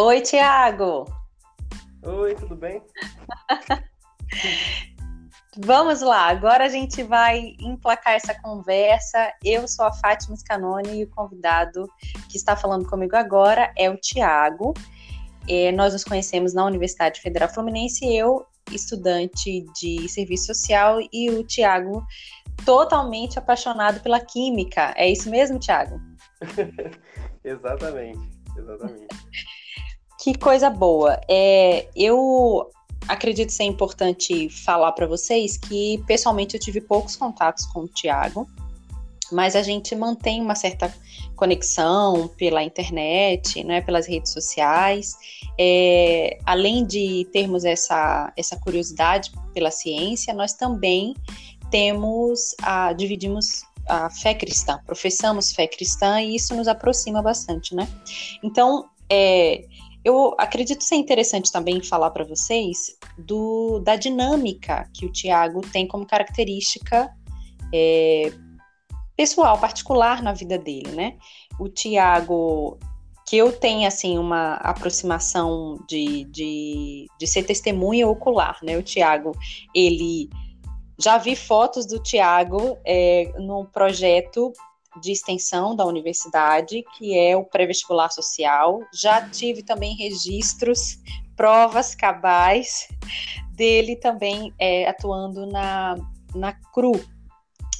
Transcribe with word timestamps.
Oi, 0.00 0.20
Tiago! 0.20 1.06
Oi, 2.04 2.32
tudo 2.36 2.54
bem? 2.54 2.80
Vamos 5.58 6.02
lá, 6.02 6.28
agora 6.28 6.66
a 6.66 6.68
gente 6.68 7.02
vai 7.02 7.56
emplacar 7.58 8.12
essa 8.12 8.32
conversa. 8.40 9.32
Eu 9.44 9.66
sou 9.66 9.84
a 9.86 9.92
Fátima 9.92 10.36
Scanoni 10.36 11.00
e 11.00 11.02
o 11.02 11.10
convidado 11.10 11.84
que 12.30 12.36
está 12.36 12.54
falando 12.54 12.88
comigo 12.88 13.16
agora 13.16 13.72
é 13.76 13.90
o 13.90 13.96
Tiago. 13.96 14.72
É, 15.48 15.72
nós 15.72 15.94
nos 15.94 16.04
conhecemos 16.04 16.54
na 16.54 16.64
Universidade 16.64 17.20
Federal 17.20 17.48
Fluminense, 17.48 18.06
eu, 18.06 18.46
estudante 18.70 19.66
de 19.80 20.08
serviço 20.08 20.46
social, 20.46 21.00
e 21.12 21.28
o 21.28 21.42
Tiago, 21.42 22.06
totalmente 22.64 23.36
apaixonado 23.36 23.98
pela 24.00 24.20
química. 24.20 24.94
É 24.96 25.10
isso 25.10 25.28
mesmo, 25.28 25.58
Tiago? 25.58 26.00
exatamente, 27.42 28.30
exatamente. 28.56 29.08
Que 30.18 30.36
coisa 30.36 30.68
boa. 30.68 31.20
É, 31.28 31.88
eu 31.94 32.68
acredito 33.06 33.50
ser 33.52 33.64
importante 33.64 34.48
falar 34.48 34.92
para 34.92 35.06
vocês 35.06 35.56
que 35.56 36.02
pessoalmente 36.06 36.56
eu 36.56 36.60
tive 36.60 36.80
poucos 36.80 37.14
contatos 37.14 37.64
com 37.66 37.80
o 37.80 37.88
Tiago, 37.88 38.48
mas 39.30 39.54
a 39.54 39.62
gente 39.62 39.94
mantém 39.94 40.40
uma 40.40 40.54
certa 40.54 40.92
conexão 41.36 42.28
pela 42.36 42.62
internet, 42.62 43.62
né, 43.62 43.80
pelas 43.80 44.08
redes 44.08 44.32
sociais. 44.32 45.16
É, 45.56 46.38
além 46.44 46.84
de 46.84 47.26
termos 47.32 47.64
essa, 47.64 48.32
essa 48.36 48.56
curiosidade 48.56 49.30
pela 49.54 49.70
ciência, 49.70 50.34
nós 50.34 50.52
também 50.54 51.14
temos, 51.70 52.56
a, 52.62 52.92
dividimos 52.92 53.62
a 53.88 54.10
fé 54.10 54.34
cristã, 54.34 54.80
professamos 54.84 55.52
fé 55.52 55.66
cristã 55.66 56.20
e 56.20 56.34
isso 56.34 56.54
nos 56.54 56.66
aproxima 56.66 57.22
bastante, 57.22 57.74
né? 57.74 57.88
Então, 58.42 58.88
é, 59.10 59.64
eu 60.04 60.34
acredito 60.38 60.84
ser 60.84 60.96
interessante 60.96 61.50
também 61.50 61.82
falar 61.82 62.10
para 62.10 62.24
vocês 62.24 62.96
do, 63.18 63.80
da 63.80 63.96
dinâmica 63.96 64.88
que 64.94 65.04
o 65.04 65.12
Tiago 65.12 65.60
tem 65.60 65.86
como 65.86 66.06
característica 66.06 67.12
é, 67.74 68.32
pessoal, 69.16 69.58
particular 69.58 70.22
na 70.22 70.32
vida 70.32 70.56
dele, 70.56 70.90
né? 70.92 71.16
O 71.58 71.68
Tiago, 71.68 72.78
que 73.26 73.36
eu 73.36 73.52
tenho, 73.52 73.86
assim, 73.86 74.16
uma 74.16 74.54
aproximação 74.54 75.76
de, 75.88 76.24
de, 76.26 77.06
de 77.18 77.26
ser 77.26 77.42
testemunha 77.42 78.06
ocular, 78.06 78.58
né? 78.62 78.76
O 78.76 78.82
Tiago, 78.82 79.32
ele... 79.74 80.30
Já 81.00 81.16
vi 81.16 81.36
fotos 81.36 81.86
do 81.86 82.02
Tiago 82.02 82.76
é, 82.84 83.32
num 83.38 83.64
projeto 83.64 84.52
de 85.00 85.12
extensão 85.12 85.74
da 85.74 85.84
universidade, 85.84 86.84
que 86.96 87.16
é 87.16 87.36
o 87.36 87.44
pré-vestibular 87.44 88.10
social. 88.10 88.80
Já 88.92 89.28
tive 89.28 89.62
também 89.62 89.94
registros, 89.96 90.98
provas 91.36 91.94
cabais 91.94 92.88
dele 93.52 93.96
também 93.96 94.52
é, 94.58 94.88
atuando 94.88 95.46
na, 95.46 95.96
na 96.34 96.52
CRU. 96.72 97.00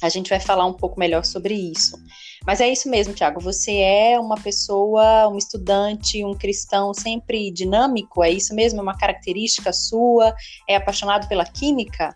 A 0.01 0.09
gente 0.09 0.29
vai 0.29 0.39
falar 0.39 0.65
um 0.65 0.73
pouco 0.73 0.99
melhor 0.99 1.25
sobre 1.25 1.53
isso. 1.53 1.97
Mas 2.45 2.61
é 2.61 2.69
isso 2.69 2.89
mesmo, 2.89 3.13
Tiago. 3.13 3.39
Você 3.41 3.77
é 3.77 4.19
uma 4.19 4.35
pessoa, 4.35 5.27
um 5.27 5.37
estudante, 5.37 6.23
um 6.23 6.33
cristão 6.33 6.93
sempre 6.93 7.51
dinâmico? 7.51 8.23
É 8.23 8.31
isso 8.31 8.55
mesmo? 8.55 8.79
É 8.79 8.83
uma 8.83 8.97
característica 8.97 9.73
sua? 9.73 10.33
É 10.67 10.77
apaixonado 10.77 11.27
pela 11.27 11.45
química? 11.45 12.15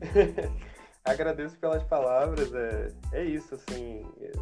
Agradeço 1.06 1.58
pelas 1.58 1.82
palavras. 1.84 2.52
É, 2.52 2.88
é 3.12 3.24
isso, 3.24 3.54
assim. 3.54 4.02
É, 4.20 4.32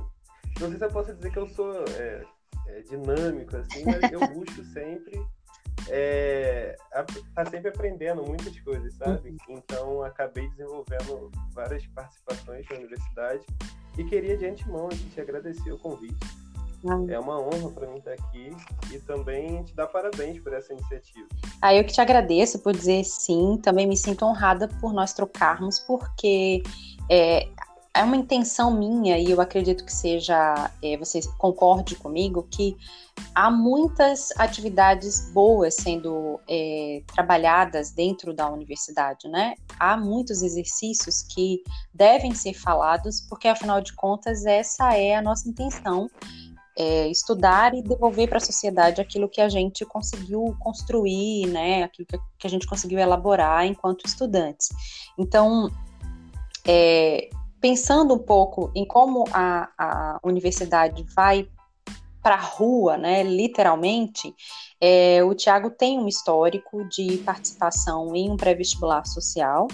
não 0.60 0.68
sei 0.68 0.78
se 0.78 0.84
eu 0.84 0.90
posso 0.90 1.14
dizer 1.14 1.30
que 1.30 1.38
eu 1.38 1.48
sou 1.48 1.84
é, 1.98 2.24
é, 2.68 2.80
dinâmico, 2.82 3.56
assim, 3.56 3.84
mas 3.84 4.10
eu 4.10 4.20
busco 4.34 4.64
sempre 4.64 5.20
é, 5.88 6.76
tá 7.34 7.44
sempre 7.46 7.68
aprendendo 7.68 8.22
muitas 8.22 8.58
coisas, 8.60 8.94
sabe? 8.94 9.36
Então 9.48 10.02
acabei 10.02 10.48
desenvolvendo 10.50 11.30
várias 11.52 11.86
participações 11.88 12.66
na 12.68 12.76
universidade 12.76 13.44
e 13.98 14.04
queria 14.04 14.36
de 14.36 14.46
antemão 14.46 14.88
te 14.88 15.20
agradecer 15.20 15.72
o 15.72 15.78
convite. 15.78 16.43
É 17.08 17.18
uma 17.18 17.40
honra 17.40 17.70
para 17.70 17.86
mim 17.88 17.98
estar 17.98 18.12
aqui 18.12 18.54
e 18.92 18.98
também 19.00 19.62
te 19.64 19.74
dar 19.74 19.86
parabéns 19.86 20.40
por 20.42 20.52
essa 20.52 20.72
iniciativa. 20.72 21.26
Ah, 21.62 21.74
eu 21.74 21.84
que 21.84 21.92
te 21.92 22.00
agradeço 22.00 22.58
por 22.58 22.72
dizer 22.74 23.04
sim, 23.04 23.58
também 23.62 23.86
me 23.86 23.96
sinto 23.96 24.24
honrada 24.24 24.68
por 24.80 24.92
nós 24.92 25.14
trocarmos, 25.14 25.78
porque 25.78 26.62
é, 27.10 27.48
é 27.94 28.02
uma 28.02 28.16
intenção 28.16 28.76
minha, 28.76 29.16
e 29.18 29.30
eu 29.30 29.40
acredito 29.40 29.84
que 29.84 29.92
seja, 29.92 30.70
é, 30.82 30.96
você 30.96 31.20
concorde 31.38 31.94
comigo, 31.94 32.46
que 32.50 32.76
há 33.34 33.50
muitas 33.50 34.30
atividades 34.36 35.30
boas 35.32 35.76
sendo 35.76 36.40
é, 36.48 37.02
trabalhadas 37.14 37.92
dentro 37.92 38.34
da 38.34 38.50
universidade, 38.50 39.28
né? 39.28 39.54
Há 39.78 39.96
muitos 39.96 40.42
exercícios 40.42 41.22
que 41.22 41.62
devem 41.94 42.34
ser 42.34 42.54
falados, 42.54 43.20
porque 43.20 43.46
afinal 43.46 43.80
de 43.80 43.92
contas, 43.94 44.44
essa 44.44 44.94
é 44.94 45.14
a 45.14 45.22
nossa 45.22 45.48
intenção 45.48 46.10
é, 46.76 47.08
estudar 47.08 47.74
e 47.74 47.82
devolver 47.82 48.28
para 48.28 48.38
a 48.38 48.40
sociedade 48.40 49.00
aquilo 49.00 49.28
que 49.28 49.40
a 49.40 49.48
gente 49.48 49.84
conseguiu 49.84 50.56
construir, 50.58 51.46
né, 51.46 51.84
aquilo 51.84 52.06
que, 52.38 52.46
a 52.46 52.50
gente 52.50 52.66
conseguiu 52.66 52.98
elaborar 52.98 53.64
enquanto 53.64 54.06
estudantes. 54.06 54.68
Então, 55.18 55.70
é, 56.66 57.28
pensando 57.60 58.14
um 58.14 58.18
pouco 58.18 58.70
em 58.74 58.84
como 58.84 59.24
a, 59.32 59.68
a 59.78 60.20
universidade 60.22 61.04
vai 61.14 61.48
para 62.22 62.36
a 62.36 62.40
rua, 62.40 62.96
né, 62.96 63.22
literalmente, 63.22 64.34
é, 64.80 65.22
o 65.22 65.34
Tiago 65.34 65.70
tem 65.70 65.98
um 65.98 66.08
histórico 66.08 66.88
de 66.88 67.18
participação 67.18 68.14
em 68.16 68.30
um 68.30 68.36
pré-vestibular 68.36 69.04
social. 69.06 69.68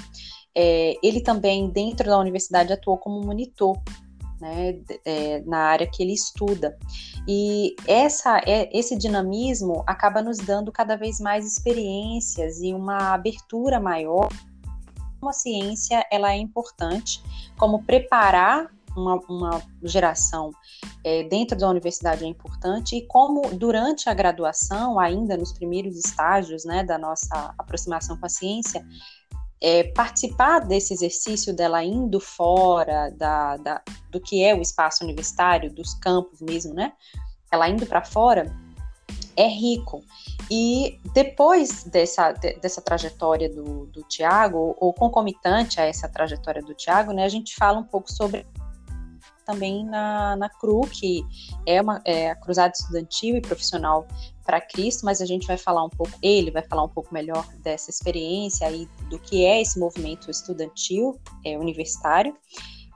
É, 0.55 0.97
ele 1.03 1.21
também, 1.21 1.71
dentro 1.71 2.09
da 2.09 2.19
universidade, 2.19 2.72
atuou 2.72 2.99
como 2.99 3.25
monitor 3.25 3.77
né, 4.41 4.81
é, 5.05 5.41
na 5.43 5.59
área 5.59 5.87
que 5.87 6.03
ele 6.03 6.12
estuda. 6.12 6.77
E 7.28 7.75
essa, 7.87 8.39
é, 8.47 8.69
esse 8.77 8.97
dinamismo 8.97 9.83
acaba 9.87 10.23
nos 10.23 10.39
dando 10.39 10.73
cada 10.73 10.97
vez 10.97 11.21
mais 11.21 11.47
experiências 11.47 12.61
e 12.61 12.73
uma 12.73 13.12
abertura 13.12 13.78
maior. 13.78 14.28
Como 15.19 15.31
a 15.31 15.34
ciência 15.34 16.05
ela 16.11 16.33
é 16.33 16.39
importante, 16.39 17.23
como 17.59 17.83
preparar 17.84 18.71
uma, 18.97 19.17
uma 19.28 19.62
geração 19.83 20.51
é, 21.05 21.22
dentro 21.25 21.57
da 21.57 21.69
universidade 21.69 22.25
é 22.25 22.27
importante 22.27 22.97
e 22.97 23.07
como 23.07 23.43
durante 23.55 24.09
a 24.09 24.15
graduação, 24.15 24.99
ainda 24.99 25.37
nos 25.37 25.53
primeiros 25.53 25.97
estágios 25.97 26.65
né, 26.65 26.84
da 26.84 26.99
nossa 26.99 27.55
aproximação 27.59 28.17
com 28.17 28.27
a 28.27 28.28
ciência, 28.28 28.84
é, 29.60 29.84
participar 29.84 30.60
desse 30.60 30.94
exercício 30.94 31.54
dela 31.54 31.84
indo 31.84 32.19
fora 32.19 33.10
da, 33.10 33.56
da, 33.59 33.82
do 34.10 34.21
que 34.21 34.43
é 34.43 34.54
o 34.54 34.62
espaço 34.62 35.04
universitário, 35.04 35.72
dos 35.72 35.94
campos 35.94 36.41
mesmo, 36.41 36.72
né? 36.72 36.93
Ela 37.53 37.69
indo 37.69 37.84
para 37.84 38.03
fora, 38.03 38.50
é 39.37 39.47
rico. 39.47 40.03
E 40.50 40.98
depois 41.12 41.84
dessa, 41.84 42.32
dessa 42.32 42.81
trajetória 42.81 43.48
do, 43.48 43.87
do 43.87 44.03
Tiago, 44.04 44.75
ou 44.78 44.93
concomitante 44.93 45.81
a 45.81 45.84
essa 45.84 46.09
trajetória 46.09 46.62
do 46.62 46.75
Tiago, 46.75 47.12
né, 47.12 47.25
a 47.25 47.28
gente 47.28 47.54
fala 47.54 47.78
um 47.78 47.84
pouco 47.84 48.10
sobre 48.10 48.47
também 49.50 49.84
na, 49.84 50.37
na 50.37 50.49
CRU, 50.49 50.83
que 50.83 51.25
é, 51.66 51.81
uma, 51.81 52.00
é 52.05 52.31
a 52.31 52.37
Cruzada 52.37 52.72
Estudantil 52.75 53.37
e 53.37 53.41
Profissional 53.41 54.06
para 54.44 54.61
Cristo, 54.61 55.05
mas 55.05 55.21
a 55.21 55.27
gente 55.27 55.47
vai 55.47 55.56
falar 55.56 55.84
um 55.84 55.88
pouco, 55.88 56.12
ele 56.22 56.50
vai 56.50 56.62
falar 56.62 56.84
um 56.84 56.88
pouco 56.88 57.12
melhor 57.12 57.47
dessa 57.62 57.91
experiência 57.91 58.66
aí 58.66 58.89
do 59.09 59.19
que 59.19 59.44
é 59.44 59.60
esse 59.60 59.78
movimento 59.78 60.31
estudantil 60.31 61.21
é, 61.45 61.59
universitário 61.59 62.34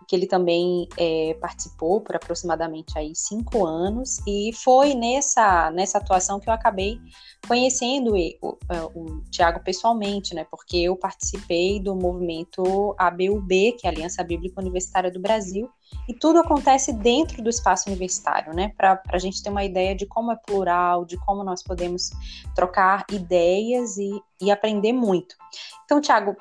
que 0.07 0.15
ele 0.15 0.27
também 0.27 0.89
é, 0.97 1.37
participou 1.41 2.01
por 2.01 2.17
aproximadamente 2.17 2.99
aí 2.99 3.13
cinco 3.15 3.67
anos 3.67 4.21
e 4.27 4.53
foi 4.53 4.95
nessa 4.95 5.71
nessa 5.71 5.99
atuação 5.99 6.39
que 6.39 6.49
eu 6.49 6.53
acabei 6.53 7.01
conhecendo 7.47 8.13
o, 8.13 8.17
é, 8.17 8.81
o, 8.95 9.05
o 9.05 9.25
Tiago 9.31 9.61
pessoalmente, 9.61 10.35
né? 10.35 10.47
Porque 10.51 10.79
eu 10.79 10.97
participei 10.97 11.79
do 11.81 11.95
movimento 11.95 12.95
ABUB, 12.99 13.73
que 13.73 13.87
é 13.87 13.91
a 13.91 13.93
Aliança 13.93 14.25
Bíblica 14.25 14.61
Universitária 14.61 15.11
do 15.11 15.21
Brasil, 15.21 15.69
e 16.09 16.15
tudo 16.15 16.39
acontece 16.39 16.93
dentro 16.93 17.43
do 17.43 17.51
espaço 17.51 17.89
universitário, 17.89 18.55
né? 18.55 18.73
Para 18.77 19.01
a 19.09 19.19
gente 19.19 19.43
ter 19.43 19.51
uma 19.51 19.65
ideia 19.65 19.95
de 19.95 20.07
como 20.07 20.33
é 20.33 20.37
plural, 20.37 21.05
de 21.05 21.17
como 21.19 21.45
nós 21.45 21.63
podemos 21.63 22.11
trocar 22.55 23.05
ideias 23.11 23.97
e, 23.97 24.21
e 24.41 24.51
aprender 24.51 24.93
muito. 24.93 25.37
Então, 25.85 26.01
Tiago, 26.01 26.37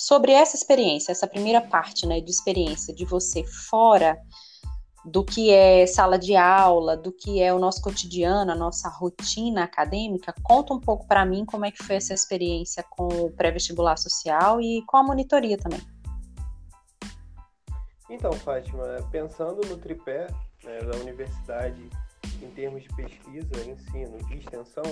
sobre 0.00 0.32
essa 0.32 0.56
experiência, 0.56 1.12
essa 1.12 1.26
primeira 1.26 1.60
parte, 1.60 2.06
né, 2.06 2.22
de 2.22 2.30
experiência 2.30 2.94
de 2.94 3.04
você 3.04 3.44
fora 3.44 4.18
do 5.04 5.22
que 5.22 5.50
é 5.50 5.86
sala 5.86 6.18
de 6.18 6.34
aula, 6.34 6.96
do 6.96 7.12
que 7.12 7.42
é 7.42 7.52
o 7.52 7.58
nosso 7.58 7.82
cotidiano, 7.82 8.50
a 8.50 8.54
nossa 8.54 8.88
rotina 8.88 9.64
acadêmica, 9.64 10.34
conta 10.42 10.72
um 10.72 10.80
pouco 10.80 11.06
para 11.06 11.26
mim 11.26 11.44
como 11.44 11.66
é 11.66 11.70
que 11.70 11.84
foi 11.84 11.96
essa 11.96 12.14
experiência 12.14 12.82
com 12.88 13.08
o 13.08 13.30
pré-vestibular 13.30 13.98
social 13.98 14.58
e 14.58 14.82
com 14.86 14.96
a 14.96 15.02
monitoria 15.02 15.58
também. 15.58 15.80
Então, 18.08 18.32
Fátima, 18.32 18.84
pensando 19.10 19.60
no 19.68 19.76
tripé 19.76 20.28
né, 20.64 20.78
da 20.80 20.96
universidade 20.96 21.90
em 22.42 22.50
termos 22.52 22.82
de 22.82 22.88
pesquisa, 22.94 23.70
ensino 23.70 24.16
e 24.30 24.38
extensão, 24.38 24.84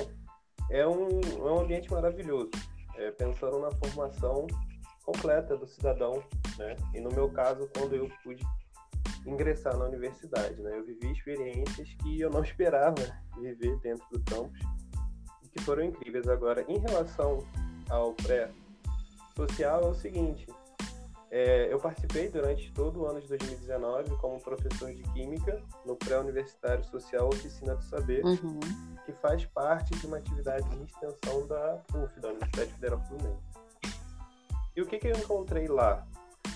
é 0.71 0.87
um, 0.87 1.21
é 1.21 1.51
um 1.51 1.61
ambiente 1.61 1.91
maravilhoso, 1.91 2.51
é, 2.97 3.11
pensando 3.11 3.59
na 3.59 3.71
formação 3.71 4.47
completa 5.09 5.57
do 5.57 5.67
cidadão, 5.67 6.23
né? 6.59 6.77
E 6.93 7.01
no 7.01 7.11
meu 7.11 7.31
caso, 7.31 7.67
quando 7.75 7.95
eu 7.95 8.11
pude 8.23 8.45
ingressar 9.25 9.75
na 9.79 9.87
universidade, 9.87 10.61
né? 10.61 10.77
Eu 10.77 10.85
vivi 10.85 11.11
experiências 11.11 11.89
que 12.03 12.21
eu 12.21 12.29
não 12.29 12.45
esperava 12.45 13.03
viver 13.39 13.79
dentro 13.79 14.07
do 14.13 14.21
campus 14.21 14.61
e 15.43 15.49
que 15.49 15.63
foram 15.63 15.85
incríveis. 15.85 16.29
Agora, 16.29 16.63
em 16.69 16.79
relação 16.79 17.39
ao 17.89 18.13
pré-social, 18.13 19.83
é 19.83 19.87
o 19.87 19.95
seguinte: 19.95 20.47
é, 21.31 21.73
eu 21.73 21.79
participei 21.79 22.29
durante 22.29 22.71
todo 22.73 23.01
o 23.01 23.07
ano 23.07 23.23
de 23.23 23.29
2019 23.29 24.15
como 24.17 24.39
professor 24.43 24.93
de 24.93 25.03
Química 25.15 25.63
no 25.87 25.97
pré-universitário 25.97 26.85
social 26.85 27.29
Oficina 27.29 27.75
do 27.75 27.83
Saber, 27.85 28.23
uhum. 28.27 28.61
que 29.07 29.13
faz 29.23 29.47
parte 29.47 29.95
de 29.99 30.07
uma 30.07 30.19
atividade 30.19 30.69
de 30.69 30.85
extensão 30.85 31.47
da 31.47 31.83
UF, 31.95 32.21
da 32.21 32.29
Universidade 32.29 32.73
Federal 32.73 33.03
Fluminense. 33.07 33.48
E 34.79 34.81
o 34.81 34.87
que, 34.87 34.97
que 34.97 35.09
eu 35.09 35.17
encontrei 35.17 35.67
lá? 35.67 36.07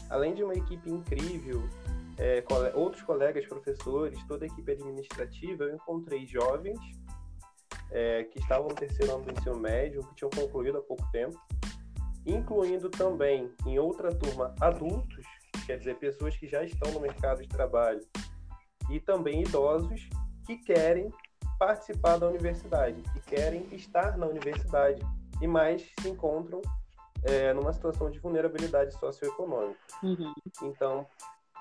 Além 0.08 0.32
de 0.32 0.44
uma 0.44 0.54
equipe 0.54 0.88
incrível, 0.88 1.69
é, 2.16 2.40
cole 2.42 2.70
outros 2.72 3.02
colegas 3.02 3.44
professores, 3.46 4.16
toda 4.28 4.44
a 4.44 4.46
equipe 4.46 4.70
administrativa, 4.70 5.64
eu 5.64 5.74
encontrei 5.74 6.24
jovens 6.24 6.78
é, 7.90 8.22
que 8.22 8.38
estavam 8.38 8.69
no 8.69 8.76
terceiro 8.76 9.12
ano 9.16 9.24
do 9.24 9.32
ensino 9.32 9.58
médio, 9.58 10.06
que 10.06 10.14
tinham 10.14 10.30
concluído 10.30 10.78
há 10.78 10.82
pouco 10.82 11.04
tempo, 11.10 11.36
incluindo 12.24 12.88
também 12.88 13.52
em 13.66 13.80
outra 13.80 14.14
turma 14.14 14.54
adultos, 14.60 15.26
quer 15.66 15.78
dizer, 15.78 15.96
pessoas 15.96 16.36
que 16.36 16.46
já 16.46 16.62
estão 16.62 16.92
no 16.92 17.00
mercado 17.00 17.42
de 17.42 17.48
trabalho, 17.48 18.06
e 18.88 19.00
também 19.00 19.42
idosos 19.42 20.08
que 20.46 20.58
querem 20.58 21.10
participar 21.58 22.18
da 22.18 22.28
universidade, 22.28 23.02
que 23.02 23.20
querem 23.22 23.66
estar 23.72 24.16
na 24.16 24.28
universidade 24.28 25.04
e 25.40 25.48
mais 25.48 25.82
se 26.00 26.08
encontram 26.08 26.62
é, 27.24 27.52
numa 27.52 27.72
situação 27.72 28.10
de 28.10 28.19
vulnerabilidade 28.19 28.94
socioeconômica. 28.98 29.78
Uhum. 30.02 30.32
Então, 30.62 31.06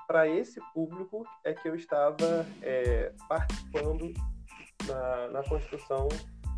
para 0.08 0.28
esse 0.28 0.60
público 0.74 1.24
é 1.44 1.54
que 1.54 1.68
eu 1.68 1.76
estava 1.76 2.46
é, 2.62 3.12
participando 3.28 4.14
na, 4.88 5.28
na 5.30 5.44
construção, 5.44 6.08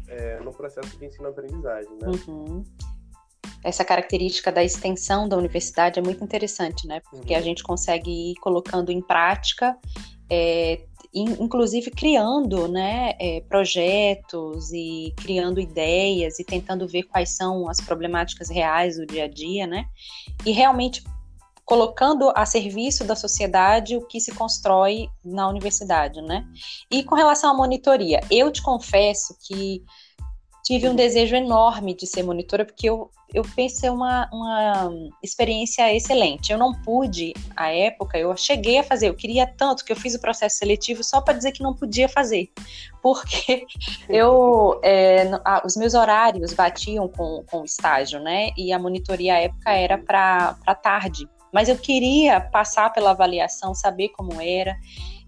é, 0.07 0.39
no 0.39 0.51
processo 0.51 0.97
de 0.97 1.05
ensino-aprendizagem. 1.05 1.91
Né? 2.01 2.11
Uhum 2.27 2.63
essa 3.63 3.85
característica 3.85 4.51
da 4.51 4.63
extensão 4.63 5.27
da 5.27 5.37
universidade 5.37 5.97
é 5.97 6.01
muito 6.01 6.23
interessante, 6.23 6.85
né? 6.85 6.99
Porque 7.09 7.33
uhum. 7.33 7.39
a 7.39 7.41
gente 7.41 7.63
consegue 7.63 8.31
ir 8.31 8.35
colocando 8.35 8.91
em 8.91 9.01
prática, 9.01 9.77
é, 10.29 10.81
inclusive 11.13 11.91
criando 11.91 12.67
né, 12.67 13.13
é, 13.19 13.41
projetos 13.41 14.71
e 14.71 15.13
criando 15.17 15.59
ideias 15.59 16.39
e 16.39 16.43
tentando 16.43 16.87
ver 16.87 17.03
quais 17.03 17.35
são 17.35 17.69
as 17.69 17.79
problemáticas 17.79 18.49
reais 18.49 18.97
do 18.97 19.05
dia 19.05 19.25
a 19.25 19.27
dia, 19.27 19.67
né? 19.67 19.85
E 20.45 20.51
realmente 20.51 21.03
colocando 21.65 22.31
a 22.35 22.45
serviço 22.45 23.05
da 23.05 23.15
sociedade 23.15 23.95
o 23.95 24.05
que 24.05 24.19
se 24.19 24.33
constrói 24.33 25.07
na 25.23 25.47
universidade, 25.47 26.21
né? 26.21 26.45
E 26.91 27.03
com 27.03 27.15
relação 27.15 27.51
à 27.51 27.53
monitoria, 27.53 28.19
eu 28.29 28.51
te 28.51 28.61
confesso 28.61 29.37
que 29.47 29.83
tive 30.63 30.87
um 30.87 30.95
desejo 30.95 31.35
enorme 31.35 31.93
de 31.93 32.07
ser 32.07 32.23
monitora, 32.23 32.63
porque 32.63 32.89
eu, 32.89 33.11
eu 33.33 33.43
pensei 33.55 33.89
uma, 33.89 34.29
uma 34.31 34.89
experiência 35.21 35.93
excelente. 35.93 36.51
Eu 36.51 36.57
não 36.57 36.73
pude, 36.73 37.33
à 37.55 37.69
época, 37.69 38.17
eu 38.17 38.35
cheguei 38.37 38.79
a 38.79 38.83
fazer, 38.83 39.09
eu 39.09 39.13
queria 39.13 39.45
tanto 39.45 39.83
que 39.83 39.91
eu 39.91 39.95
fiz 39.95 40.15
o 40.15 40.21
processo 40.21 40.57
seletivo 40.57 41.03
só 41.03 41.19
para 41.19 41.33
dizer 41.33 41.51
que 41.51 41.61
não 41.61 41.73
podia 41.73 42.07
fazer, 42.07 42.49
porque 43.01 43.65
eu, 44.07 44.79
é, 44.81 45.29
os 45.65 45.75
meus 45.75 45.93
horários 45.93 46.53
batiam 46.53 47.09
com, 47.09 47.43
com 47.51 47.61
o 47.61 47.65
estágio, 47.65 48.21
né? 48.21 48.51
E 48.57 48.71
a 48.71 48.79
monitoria 48.79 49.35
à 49.35 49.39
época 49.39 49.71
era 49.71 49.97
para 49.97 50.75
tarde. 50.81 51.27
Mas 51.51 51.69
eu 51.69 51.77
queria 51.77 52.41
passar 52.41 52.91
pela 52.91 53.11
avaliação, 53.11 53.75
saber 53.75 54.09
como 54.09 54.41
era. 54.41 54.75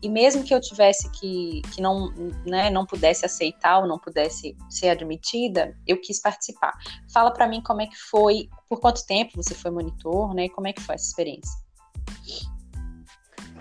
E 0.05 0.09
mesmo 0.09 0.43
que 0.43 0.53
eu 0.53 0.61
tivesse 0.61 1.09
que, 1.09 1.63
que 1.73 1.81
não, 1.81 2.13
né, 2.45 2.69
não 2.69 2.85
pudesse 2.85 3.25
aceitar 3.25 3.79
ou 3.79 3.87
não 3.87 3.97
pudesse 3.97 4.55
ser 4.69 4.89
admitida, 4.89 5.75
eu 5.87 5.99
quis 5.99 6.21
participar. 6.21 6.77
Fala 7.11 7.31
para 7.31 7.47
mim 7.47 7.59
como 7.59 7.81
é 7.81 7.87
que 7.87 7.97
foi, 7.97 8.47
por 8.69 8.79
quanto 8.79 9.03
tempo 9.07 9.31
você 9.35 9.55
foi 9.55 9.71
monitor, 9.71 10.35
né? 10.35 10.47
Como 10.49 10.67
é 10.67 10.73
que 10.73 10.81
foi 10.83 10.93
essa 10.93 11.07
experiência? 11.07 11.59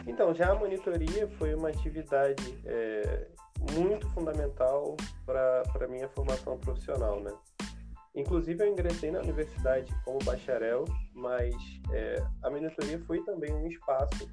Então, 0.07 0.35
já 0.35 0.53
a 0.53 0.55
monitoria 0.55 1.27
foi 1.39 1.55
uma 1.55 1.71
atividade 1.71 2.63
é, 2.67 3.27
muito 3.73 4.07
fundamental 4.11 4.99
para 5.25 5.63
a 5.81 5.89
minha 5.89 6.11
formação 6.11 6.59
profissional, 6.59 7.21
né? 7.21 7.33
Inclusive, 8.15 8.63
eu 8.63 8.71
ingressei 8.71 9.11
na 9.11 9.21
universidade 9.21 9.91
como 10.05 10.19
bacharel, 10.19 10.85
mas 11.15 11.55
é, 11.91 12.23
a 12.43 12.51
monitoria 12.51 13.03
foi 13.07 13.25
também 13.25 13.51
um 13.51 13.67
espaço 13.67 14.29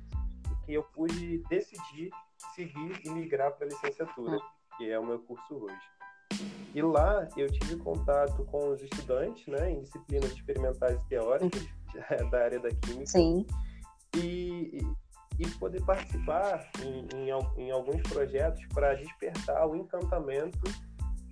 que 0.65 0.73
eu 0.73 0.83
pude 0.83 1.39
decidir 1.49 2.11
seguir 2.55 3.01
e 3.05 3.09
migrar 3.09 3.51
para 3.53 3.65
a 3.65 3.69
licenciatura, 3.69 4.39
que 4.77 4.89
é 4.89 4.99
o 4.99 5.05
meu 5.05 5.19
curso 5.19 5.55
hoje. 5.55 6.41
E 6.73 6.81
lá 6.81 7.27
eu 7.35 7.51
tive 7.51 7.75
contato 7.77 8.43
com 8.45 8.69
os 8.69 8.81
estudantes, 8.81 9.45
né, 9.47 9.71
em 9.71 9.81
disciplinas 9.81 10.31
experimentais 10.31 11.01
e 11.01 11.07
teóricas 11.07 11.61
uhum. 11.61 12.29
da 12.31 12.43
área 12.43 12.59
da 12.59 12.69
química. 12.69 13.05
Sim. 13.05 13.45
E, 14.15 14.79
e, 15.39 15.49
poder 15.59 15.83
participar 15.85 16.69
em, 16.81 17.07
em, 17.17 17.63
em 17.63 17.71
alguns 17.71 18.01
projetos 18.03 18.65
para 18.73 18.93
despertar 18.95 19.65
o 19.67 19.75
encantamento 19.75 20.59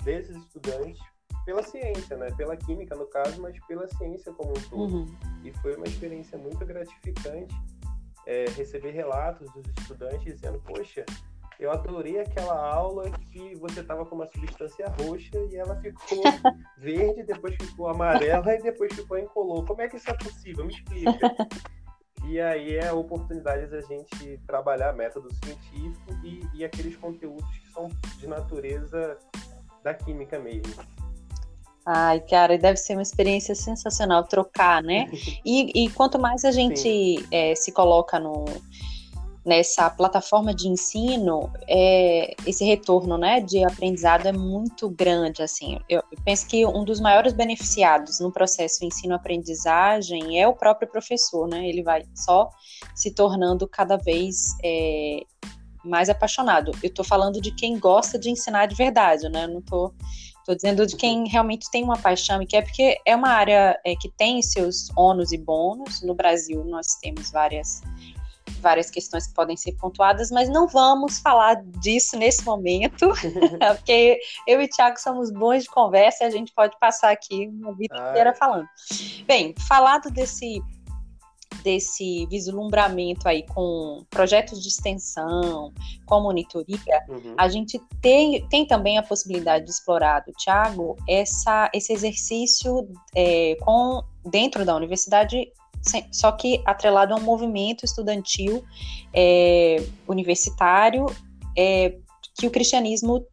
desses 0.04 0.36
estudantes 0.36 1.02
pela 1.46 1.64
ciência, 1.64 2.16
né? 2.16 2.28
Pela 2.38 2.56
química, 2.56 2.96
no 2.96 3.06
caso, 3.08 3.42
mas 3.42 3.58
pela 3.66 3.88
ciência 3.88 4.32
como 4.34 4.52
um 4.52 4.70
todo. 4.70 4.96
Uhum. 4.96 5.18
E 5.44 5.52
foi 5.60 5.76
uma 5.76 5.88
experiência 5.88 6.38
muito 6.38 6.66
gratificante 6.66 7.54
é, 8.30 8.46
receber 8.56 8.92
relatos 8.92 9.52
dos 9.54 9.66
estudantes 9.80 10.24
dizendo, 10.24 10.60
poxa, 10.60 11.04
eu 11.60 11.72
adorei 11.72 12.20
aquela 12.20 12.56
aula 12.56 13.10
que 13.32 13.56
você 13.56 13.80
estava 13.80 14.06
com 14.06 14.16
uma 14.16 14.28
substância 14.28 14.86
roxa 15.02 15.36
e 15.52 15.56
ela 15.56 15.76
ficou 15.82 16.22
verde, 16.78 17.24
depois 17.24 17.56
ficou 17.56 17.88
amarela 17.90 18.54
e 18.54 18.62
depois 18.62 18.94
ficou 18.94 19.18
incolor. 19.18 19.66
Como 19.66 19.82
é 19.82 19.90
que 19.90 19.98
isso 19.98 20.12
é 20.12 20.14
possível? 20.14 20.64
Me 20.64 20.74
explica. 20.74 21.12
E 22.26 22.40
aí 22.40 22.76
é 22.76 22.90
a 22.90 22.94
oportunidade 22.94 23.66
da 23.68 23.82
gente 23.82 24.40
trabalhar 24.46 24.94
método 24.94 25.34
científico 25.34 26.14
e, 26.24 26.44
e 26.54 26.64
aqueles 26.64 26.96
conteúdos 26.96 27.50
que 27.58 27.72
são 27.72 27.90
de 28.20 28.28
natureza 28.28 29.18
da 29.82 29.96
química 29.96 30.38
mesmo. 30.38 30.76
Ai, 31.92 32.20
cara, 32.20 32.56
deve 32.56 32.78
ser 32.78 32.94
uma 32.94 33.02
experiência 33.02 33.56
sensacional 33.56 34.24
trocar, 34.24 34.84
né? 34.84 35.10
E, 35.44 35.86
e 35.86 35.90
quanto 35.90 36.20
mais 36.20 36.46
a 36.46 36.52
gente 36.52 37.26
é, 37.32 37.56
se 37.56 37.72
coloca 37.72 38.20
no, 38.20 38.46
nessa 39.44 39.90
plataforma 39.90 40.54
de 40.54 40.68
ensino, 40.68 41.52
é, 41.68 42.36
esse 42.46 42.64
retorno, 42.64 43.18
né, 43.18 43.42
de 43.42 43.64
aprendizado 43.64 44.28
é 44.28 44.32
muito 44.32 44.90
grande, 44.90 45.42
assim. 45.42 45.80
Eu, 45.90 46.04
penso 46.24 46.46
que 46.48 46.64
um 46.66 46.84
dos 46.84 47.00
maiores 47.00 47.34
beneficiados 47.34 48.20
no 48.20 48.32
processo 48.32 48.86
ensino-aprendizagem 48.86 50.40
é 50.40 50.48
o 50.48 50.54
próprio 50.54 50.88
professor, 50.88 51.48
né? 51.48 51.68
Ele 51.68 51.82
vai 51.82 52.04
só 52.14 52.50
se 52.94 53.12
tornando 53.16 53.68
cada 53.68 53.98
vez 53.98 54.56
é, 54.64 55.22
mais 55.84 56.10
apaixonado. 56.10 56.72
Eu 56.84 56.90
estou 56.90 57.06
falando 57.06 57.42
de 57.42 57.52
quem 57.52 57.80
gosta 57.80 58.20
de 58.20 58.30
ensinar 58.30 58.68
de 58.68 58.76
verdade, 58.76 59.28
né? 59.30 59.46
Eu 59.46 59.50
não 59.50 59.60
estou 59.60 59.94
Estou 60.50 60.56
dizendo 60.56 60.88
de 60.88 60.96
quem 60.96 61.28
realmente 61.28 61.70
tem 61.70 61.84
uma 61.84 61.96
paixão 61.96 62.42
e 62.42 62.48
quer, 62.48 62.64
porque 62.64 62.98
é 63.06 63.16
uma 63.16 63.30
área 63.30 63.80
é, 63.86 63.96
que 63.96 64.10
tem 64.10 64.42
seus 64.42 64.90
ônus 64.98 65.32
e 65.32 65.38
bônus. 65.38 66.02
No 66.02 66.16
Brasil, 66.16 66.64
nós 66.64 66.96
temos 67.00 67.30
várias 67.30 67.84
várias 68.60 68.90
questões 68.90 69.28
que 69.28 69.34
podem 69.36 69.56
ser 69.56 69.74
pontuadas, 69.74 70.32
mas 70.32 70.50
não 70.50 70.68
vamos 70.68 71.20
falar 71.20 71.62
disso 71.80 72.18
nesse 72.18 72.44
momento, 72.44 73.10
porque 73.78 74.20
eu 74.48 74.60
e 74.60 74.66
o 74.66 74.68
Thiago 74.68 75.00
somos 75.00 75.32
bons 75.32 75.64
de 75.64 75.70
conversa 75.70 76.24
e 76.24 76.28
a 76.28 76.32
gente 76.32 76.52
pode 76.54 76.78
passar 76.80 77.12
aqui 77.12 77.48
uma 77.48 77.74
vida 77.76 77.96
ah, 77.96 78.10
inteira 78.10 78.34
falando. 78.34 78.68
Bem, 79.28 79.54
falado 79.68 80.10
desse 80.10 80.62
desse 81.64 82.26
vislumbramento 82.28 83.28
aí 83.28 83.44
com 83.44 84.06
projetos 84.10 84.62
de 84.62 84.70
extensão, 84.70 85.74
com 86.06 86.22
monitoria, 86.22 86.78
uhum. 87.08 87.36
a 87.38 87.50
gente 87.50 87.80
tem, 88.02 88.48
tem 88.48 88.66
também 88.66 88.98
a 88.98 89.04
possibilidade 89.04 89.66
de 89.66 89.72
explorar 89.72 90.22
do 90.22 90.32
Tiago 90.34 90.96
essa, 91.08 91.70
esse 91.74 91.92
exercício 91.92 92.88
é, 93.16 93.56
com 93.62 94.04
dentro 94.26 94.66
da 94.66 94.76
universidade 94.76 95.52
só 96.12 96.32
que 96.34 96.62
atrelado 96.66 97.14
a 97.14 97.18
um 97.18 97.22
movimento 97.22 97.86
estudantil 97.86 98.64
é, 99.14 99.82
universitário 100.08 101.06
é, 101.58 101.96
que 102.38 102.48
o 102.48 102.52
cristianismo 102.52 103.26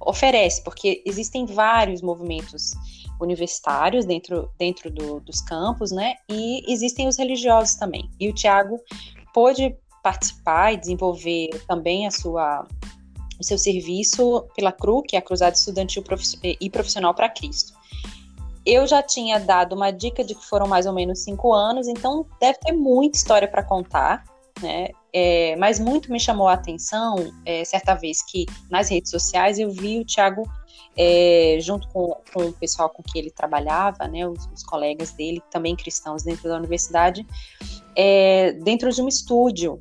oferece, 0.00 0.62
porque 0.62 1.02
existem 1.04 1.46
vários 1.46 2.02
movimentos 2.02 2.72
universitários 3.20 4.04
dentro, 4.04 4.50
dentro 4.58 4.90
do, 4.90 5.20
dos 5.20 5.40
campos, 5.40 5.90
né? 5.90 6.14
E 6.28 6.70
existem 6.72 7.08
os 7.08 7.16
religiosos 7.16 7.74
também. 7.74 8.08
E 8.18 8.28
o 8.28 8.34
Tiago 8.34 8.80
pôde 9.32 9.76
participar 10.02 10.72
e 10.72 10.76
desenvolver 10.76 11.50
também 11.66 12.06
a 12.06 12.10
sua 12.10 12.66
o 13.38 13.44
seu 13.44 13.56
serviço 13.56 14.44
pela 14.56 14.72
CRU, 14.72 15.02
que 15.02 15.14
é 15.14 15.20
a 15.20 15.22
Cruzada 15.22 15.54
Estudantil 15.54 16.02
e 16.60 16.68
Profissional 16.68 17.14
para 17.14 17.28
Cristo. 17.28 17.72
Eu 18.66 18.86
já 18.86 19.00
tinha 19.00 19.38
dado 19.38 19.74
uma 19.74 19.92
dica 19.92 20.24
de 20.24 20.34
que 20.34 20.44
foram 20.44 20.66
mais 20.66 20.86
ou 20.86 20.92
menos 20.92 21.20
cinco 21.20 21.52
anos, 21.52 21.86
então 21.86 22.26
deve 22.40 22.58
ter 22.58 22.72
muita 22.72 23.16
história 23.16 23.46
para 23.46 23.62
contar, 23.62 24.24
né? 24.60 24.88
É, 25.12 25.56
mas 25.56 25.80
muito 25.80 26.12
me 26.12 26.20
chamou 26.20 26.48
a 26.48 26.52
atenção, 26.52 27.16
é, 27.46 27.64
certa 27.64 27.94
vez 27.94 28.22
que 28.22 28.44
nas 28.70 28.90
redes 28.90 29.10
sociais 29.10 29.58
eu 29.58 29.70
vi 29.70 29.98
o 29.98 30.04
Tiago 30.04 30.42
é, 30.96 31.58
junto 31.60 31.88
com, 31.88 32.16
com, 32.32 32.46
o 32.46 32.52
pessoal 32.52 32.90
com 32.90 33.02
que 33.02 33.18
ele 33.18 33.30
trabalhava, 33.30 34.08
né, 34.08 34.26
os, 34.26 34.46
os 34.52 34.64
colegas 34.64 35.12
dele, 35.12 35.40
também 35.50 35.76
cristãos 35.76 36.24
dentro 36.24 36.48
da 36.48 36.56
universidade, 36.56 37.24
é, 37.96 38.52
dentro 38.52 38.90
de 38.90 39.00
um 39.00 39.08
estúdio. 39.08 39.80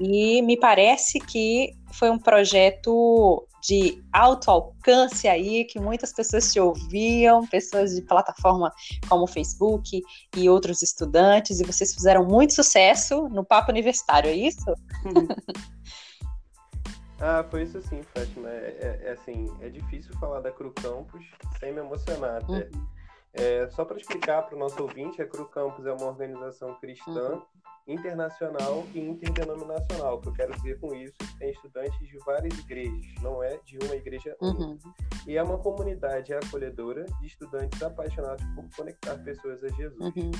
E 0.00 0.42
me 0.42 0.58
parece 0.58 1.18
que 1.18 1.72
foi 1.92 2.10
um 2.10 2.18
projeto 2.18 3.46
de 3.66 4.02
alto 4.12 4.50
alcance 4.50 5.26
aí, 5.26 5.64
que 5.64 5.80
muitas 5.80 6.12
pessoas 6.12 6.52
te 6.52 6.60
ouviam, 6.60 7.46
pessoas 7.46 7.94
de 7.94 8.02
plataforma 8.02 8.72
como 9.08 9.24
o 9.24 9.26
Facebook 9.26 10.00
e 10.36 10.48
outros 10.48 10.82
estudantes, 10.82 11.58
e 11.58 11.64
vocês 11.64 11.92
fizeram 11.92 12.24
muito 12.24 12.54
sucesso 12.54 13.28
no 13.28 13.44
Papo 13.44 13.72
Universitário, 13.72 14.30
é 14.30 14.34
isso? 14.34 14.72
ah, 17.18 17.44
foi 17.50 17.64
isso 17.64 17.82
sim, 17.82 18.02
Fátima. 18.14 18.50
É, 18.50 18.78
é, 18.80 19.08
é, 19.08 19.12
assim, 19.12 19.50
é 19.60 19.68
difícil 19.68 20.16
falar 20.18 20.40
da 20.40 20.52
Cru 20.52 20.72
Campus 20.72 21.24
sem 21.58 21.72
me 21.72 21.80
emocionar 21.80 22.42
até. 22.42 22.70
Uhum. 22.72 22.86
É, 23.32 23.68
só 23.70 23.84
para 23.84 23.96
explicar 23.96 24.42
para 24.42 24.54
o 24.54 24.58
nosso 24.58 24.80
ouvinte, 24.80 25.20
a 25.20 25.26
Cru 25.26 25.44
Campus 25.46 25.86
é 25.86 25.92
uma 25.92 26.06
organização 26.06 26.74
cristã 26.74 27.32
uhum 27.32 27.42
internacional 27.86 28.84
e 28.94 29.00
interdenominacional. 29.00 30.16
O 30.16 30.20
que 30.20 30.28
eu 30.28 30.32
quero 30.32 30.52
dizer 30.56 30.80
com 30.80 30.94
isso 30.94 31.16
tem 31.38 31.50
estudantes 31.50 31.98
de 32.06 32.18
várias 32.18 32.58
igrejas, 32.58 33.22
não 33.22 33.42
é 33.42 33.58
de 33.64 33.78
uma 33.78 33.94
igreja 33.94 34.36
uhum. 34.40 34.78
E 35.26 35.36
é 35.36 35.42
uma 35.42 35.58
comunidade 35.58 36.32
acolhedora 36.34 37.04
de 37.20 37.26
estudantes 37.26 37.80
apaixonados 37.82 38.44
por 38.54 38.64
conectar 38.76 39.16
pessoas 39.18 39.62
a 39.62 39.68
Jesus. 39.68 40.00
Uhum. 40.00 40.30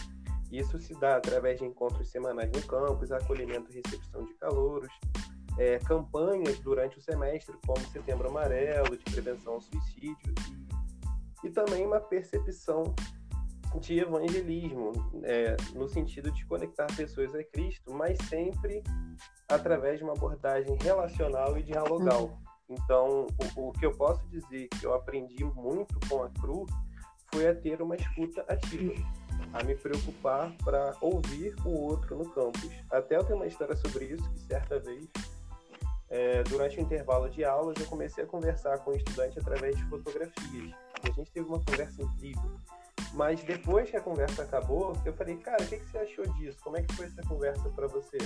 Isso 0.50 0.78
se 0.78 0.94
dá 1.00 1.16
através 1.16 1.58
de 1.58 1.64
encontros 1.64 2.08
semanais 2.08 2.50
no 2.52 2.62
campus, 2.62 3.10
acolhimento 3.10 3.70
e 3.72 3.82
recepção 3.84 4.24
de 4.24 4.34
calouros, 4.34 4.92
é, 5.58 5.78
campanhas 5.80 6.58
durante 6.60 6.98
o 6.98 7.02
semestre, 7.02 7.56
como 7.66 7.80
Setembro 7.88 8.28
Amarelo, 8.28 8.96
de 8.96 9.04
prevenção 9.04 9.54
ao 9.54 9.60
suicídio, 9.60 10.34
e, 11.42 11.48
e 11.48 11.50
também 11.50 11.84
uma 11.84 12.00
percepção 12.00 12.94
de 13.78 14.00
evangelismo, 14.00 14.92
é, 15.22 15.56
no 15.74 15.88
sentido 15.88 16.30
de 16.30 16.44
conectar 16.46 16.86
pessoas 16.96 17.34
a 17.34 17.42
Cristo, 17.44 17.92
mas 17.92 18.18
sempre 18.28 18.82
através 19.48 19.98
de 19.98 20.04
uma 20.04 20.12
abordagem 20.12 20.76
relacional 20.80 21.56
e 21.58 21.62
dialogal. 21.62 22.24
Uhum. 22.24 22.46
Então, 22.68 23.26
o, 23.56 23.68
o, 23.68 23.72
que 23.72 23.86
eu 23.86 23.92
posso 23.92 24.26
dizer 24.28 24.68
que 24.68 24.84
eu 24.84 24.92
aprendi 24.92 25.44
muito 25.44 25.98
com 26.08 26.22
a 26.22 26.30
CRU 26.30 26.66
foi 27.32 27.48
a 27.48 27.54
ter 27.54 27.80
uma 27.80 27.94
escuta 27.94 28.44
ativa, 28.48 28.94
a 29.52 29.62
me 29.62 29.74
preocupar 29.74 30.52
para 30.64 30.94
ouvir 31.00 31.54
o 31.64 31.70
outro 31.70 32.16
no 32.16 32.28
campus. 32.30 32.70
Até 32.90 33.16
eu 33.16 33.24
tenho 33.24 33.38
uma 33.38 33.46
história 33.46 33.76
sobre 33.76 34.06
isso, 34.06 34.28
que 34.32 34.40
certa 34.40 34.80
vez, 34.80 35.06
é, 36.08 36.42
durante 36.44 36.78
o 36.78 36.80
intervalo 36.80 37.28
de 37.28 37.44
aulas, 37.44 37.76
eu 37.78 37.86
comecei 37.86 38.24
a 38.24 38.26
conversar 38.26 38.78
com 38.78 38.90
o 38.90 38.96
estudante 38.96 39.38
através 39.38 39.76
de 39.76 39.84
fotografias. 39.84 40.74
E 41.04 41.08
a 41.08 41.12
gente 41.12 41.30
teve 41.30 41.46
uma 41.46 41.62
conversa 41.62 42.02
incrível. 42.02 42.58
Mas 43.12 43.42
depois 43.42 43.90
que 43.90 43.96
a 43.96 44.00
conversa 44.00 44.42
acabou, 44.42 44.94
eu 45.04 45.12
falei, 45.14 45.36
cara, 45.36 45.62
o 45.62 45.66
que, 45.66 45.78
que 45.78 45.90
você 45.90 45.98
achou 45.98 46.26
disso? 46.34 46.58
Como 46.62 46.76
é 46.76 46.82
que 46.82 46.94
foi 46.94 47.06
essa 47.06 47.22
conversa 47.22 47.68
para 47.70 47.86
você? 47.86 48.18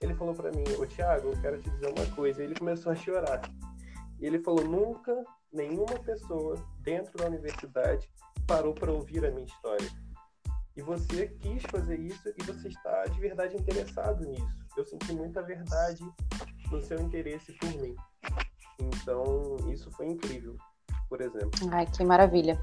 Ele 0.00 0.14
falou 0.14 0.34
para 0.34 0.50
mim, 0.50 0.64
ô 0.78 0.86
Thiago, 0.86 1.28
eu 1.28 1.40
quero 1.40 1.60
te 1.60 1.70
dizer 1.70 1.92
uma 1.96 2.06
coisa. 2.14 2.42
E 2.42 2.46
ele 2.46 2.54
começou 2.54 2.92
a 2.92 2.94
chorar. 2.96 3.42
E 4.18 4.26
ele 4.26 4.38
falou, 4.38 4.64
nunca 4.64 5.24
nenhuma 5.52 5.98
pessoa 5.98 6.56
dentro 6.80 7.16
da 7.18 7.26
universidade 7.26 8.10
parou 8.46 8.72
para 8.72 8.90
ouvir 8.90 9.24
a 9.24 9.30
minha 9.30 9.46
história. 9.46 9.88
E 10.74 10.80
você 10.80 11.28
quis 11.40 11.62
fazer 11.70 12.00
isso 12.00 12.28
e 12.28 12.42
você 12.44 12.68
está 12.68 13.04
de 13.04 13.20
verdade 13.20 13.54
interessado 13.56 14.24
nisso. 14.24 14.66
Eu 14.76 14.84
senti 14.86 15.12
muita 15.12 15.42
verdade 15.42 16.02
no 16.70 16.80
seu 16.80 16.98
interesse 17.00 17.52
por 17.52 17.70
mim. 17.80 17.94
Então, 18.80 19.56
isso 19.70 19.90
foi 19.90 20.06
incrível, 20.06 20.56
por 21.08 21.20
exemplo. 21.20 21.50
Ai, 21.70 21.86
que 21.86 22.02
maravilha. 22.02 22.58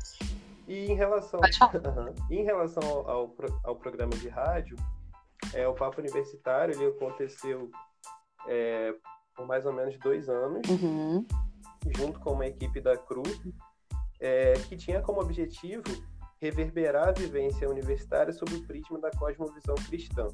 E 0.70 0.92
em 0.92 0.94
relação, 0.94 1.40
em 2.30 2.44
relação 2.44 2.84
ao, 2.88 3.10
ao, 3.10 3.36
ao, 3.64 3.76
programa 3.76 4.12
de 4.12 4.30
rádio, 4.30 4.78
é, 5.52 5.68
o 5.68 5.74
Papo 5.74 6.00
Universitário 6.00 6.76
ele 6.76 6.86
aconteceu 6.86 7.72
é, 8.48 8.94
por 9.36 9.48
mais 9.48 9.66
ou 9.66 9.74
menos 9.74 9.98
dois 9.98 10.30
anos, 10.30 10.70
uhum. 10.70 11.26
junto 11.98 12.20
com 12.20 12.34
uma 12.34 12.46
equipe 12.46 12.80
da 12.80 12.96
CRU, 12.96 13.24
é, 14.20 14.54
que 14.54 14.78
tinha 14.78 15.02
como 15.02 15.20
objetivo 15.22 15.84
reverberar 16.40 17.10
a 17.10 17.14
vivência 17.14 17.68
universitária 17.68 18.32
sob 18.32 18.54
o 18.54 18.68
prisma 18.68 19.00
da 19.00 19.10
cosmovisão 19.10 19.74
cristã. 19.76 20.28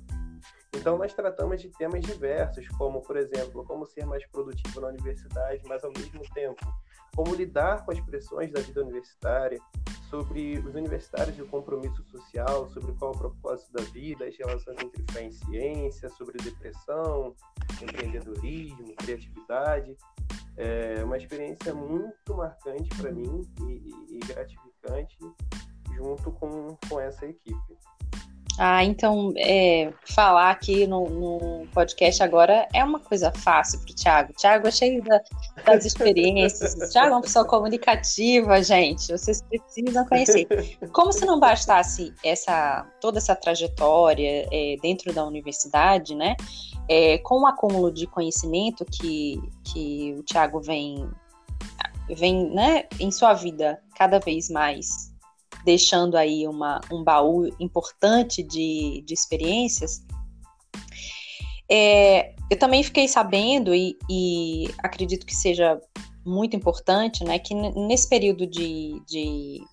Então, 0.75 0.97
nós 0.97 1.13
tratamos 1.13 1.61
de 1.61 1.69
temas 1.69 2.03
diversos, 2.03 2.67
como, 2.77 3.01
por 3.01 3.15
exemplo, 3.15 3.63
como 3.63 3.85
ser 3.85 4.05
mais 4.05 4.25
produtivo 4.27 4.81
na 4.81 4.89
universidade, 4.89 5.63
mas 5.65 5.81
ao 5.83 5.91
mesmo 5.93 6.21
tempo, 6.33 6.61
como 7.15 7.33
lidar 7.33 7.85
com 7.85 7.91
as 7.91 7.99
pressões 8.01 8.51
da 8.51 8.59
vida 8.59 8.83
universitária, 8.83 9.59
sobre 10.09 10.57
os 10.59 10.75
universitários 10.75 11.37
e 11.37 11.41
o 11.41 11.47
compromisso 11.47 12.03
social, 12.03 12.69
sobre 12.69 12.93
qual 12.93 13.13
é 13.13 13.15
o 13.15 13.17
propósito 13.17 13.73
da 13.73 13.81
vida, 13.83 14.25
as 14.25 14.37
relações 14.37 14.77
entre 14.79 15.03
fé 15.11 15.27
e 15.27 15.31
ciência, 15.31 16.09
sobre 16.09 16.37
depressão, 16.37 17.35
empreendedorismo, 17.81 18.95
criatividade. 18.97 19.97
É 20.57 21.03
uma 21.03 21.17
experiência 21.17 21.73
muito 21.73 22.33
marcante 22.35 22.89
para 22.97 23.11
mim 23.11 23.41
e, 23.61 23.63
e, 23.63 24.15
e 24.15 24.19
gratificante 24.19 25.17
junto 25.95 26.31
com, 26.31 26.77
com 26.89 26.99
essa 26.99 27.25
equipe. 27.25 27.77
Ah, 28.57 28.83
então, 28.85 29.33
é, 29.35 29.91
falar 30.05 30.51
aqui 30.51 30.87
no, 30.87 31.09
no, 31.09 31.67
podcast 31.73 32.23
agora 32.23 32.67
é 32.73 32.83
uma 32.83 32.99
coisa 32.99 33.31
fácil 33.31 33.79
para 33.81 33.91
o 33.91 33.95
Thiago. 33.95 34.33
Thiago 34.33 34.67
é 34.67 34.71
cheio 34.71 35.03
da, 35.03 35.21
das 35.65 35.85
experiências. 35.85 36.73
O 36.75 36.89
Thiago 36.89 37.07
é 37.07 37.11
uma 37.11 37.21
pessoa 37.21 37.45
comunicativa, 37.45 38.63
gente. 38.63 39.11
Vocês 39.11 39.41
precisam 39.41 40.05
conhecer. 40.05 40.47
Como 40.93 41.11
se 41.11 41.25
não 41.25 41.39
bastasse 41.39 42.13
essa 42.23 42.87
toda 43.01 43.17
essa 43.17 43.35
trajetória 43.35 44.47
é, 44.51 44.75
dentro 44.81 45.13
da 45.13 45.25
universidade, 45.25 46.15
né? 46.15 46.35
É, 46.89 47.17
com 47.17 47.41
o 47.41 47.47
acúmulo 47.47 47.91
de 47.91 48.07
conhecimento 48.07 48.85
que, 48.85 49.37
que 49.65 50.15
o 50.17 50.23
Thiago 50.23 50.61
vem, 50.61 51.09
vem 52.15 52.49
né, 52.51 52.85
em 52.99 53.11
sua 53.11 53.33
vida 53.33 53.81
cada 53.97 54.19
vez 54.19 54.49
mais 54.49 55.14
deixando 55.65 56.15
aí 56.15 56.47
uma, 56.47 56.79
um 56.91 57.03
baú 57.03 57.47
importante 57.59 58.43
de, 58.43 59.03
de 59.05 59.13
experiências. 59.13 60.05
É, 61.69 62.35
eu 62.49 62.57
também 62.57 62.83
fiquei 62.83 63.07
sabendo, 63.07 63.73
e, 63.73 63.97
e, 64.09 64.69
acredito 64.83 65.25
que 65.25 65.35
seja 65.35 65.81
muito 66.23 66.55
importante, 66.55 67.23
né, 67.23 67.39
que 67.39 67.53
nesse 67.53 68.07
período 68.07 68.45
de, 68.45 69.01
de 69.07 69.63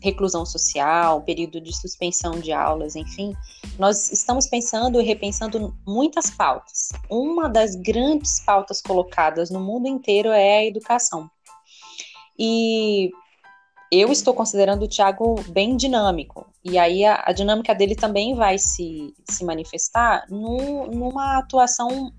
reclusão 0.00 0.46
social, 0.46 1.22
período 1.22 1.60
de 1.60 1.76
suspensão 1.76 2.38
de 2.40 2.52
aulas, 2.52 2.94
enfim, 2.94 3.34
nós 3.78 4.10
estamos 4.12 4.46
pensando 4.46 5.00
e 5.00 5.04
repensando 5.04 5.76
muitas 5.86 6.30
pautas. 6.30 6.90
Uma 7.08 7.48
das 7.48 7.74
grandes 7.74 8.40
pautas 8.40 8.80
colocadas 8.80 9.50
no 9.50 9.60
mundo 9.60 9.88
inteiro 9.88 10.30
é 10.30 10.58
a 10.58 10.64
educação. 10.64 11.28
E 12.38 13.10
eu 13.90 14.12
estou 14.12 14.32
considerando 14.32 14.84
o 14.84 14.88
Thiago 14.88 15.42
bem 15.48 15.76
dinâmico. 15.76 16.46
E 16.64 16.78
aí 16.78 17.04
a, 17.04 17.24
a 17.26 17.32
dinâmica 17.32 17.74
dele 17.74 17.96
também 17.96 18.34
vai 18.34 18.58
se, 18.58 19.14
se 19.28 19.44
manifestar 19.44 20.26
no, 20.30 20.86
numa 20.86 21.38
atuação 21.38 22.12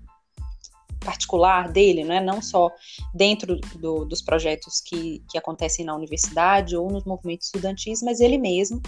particular 1.02 1.68
dele, 1.68 2.04
né? 2.04 2.20
não 2.20 2.40
só 2.40 2.70
dentro 3.12 3.58
do, 3.74 4.04
dos 4.04 4.22
projetos 4.22 4.80
que, 4.80 5.22
que 5.28 5.36
acontecem 5.36 5.84
na 5.84 5.94
universidade 5.94 6.76
ou 6.76 6.90
nos 6.90 7.04
movimentos 7.04 7.46
estudantis, 7.46 8.02
mas 8.02 8.20
ele 8.20 8.38
mesmo 8.38 8.80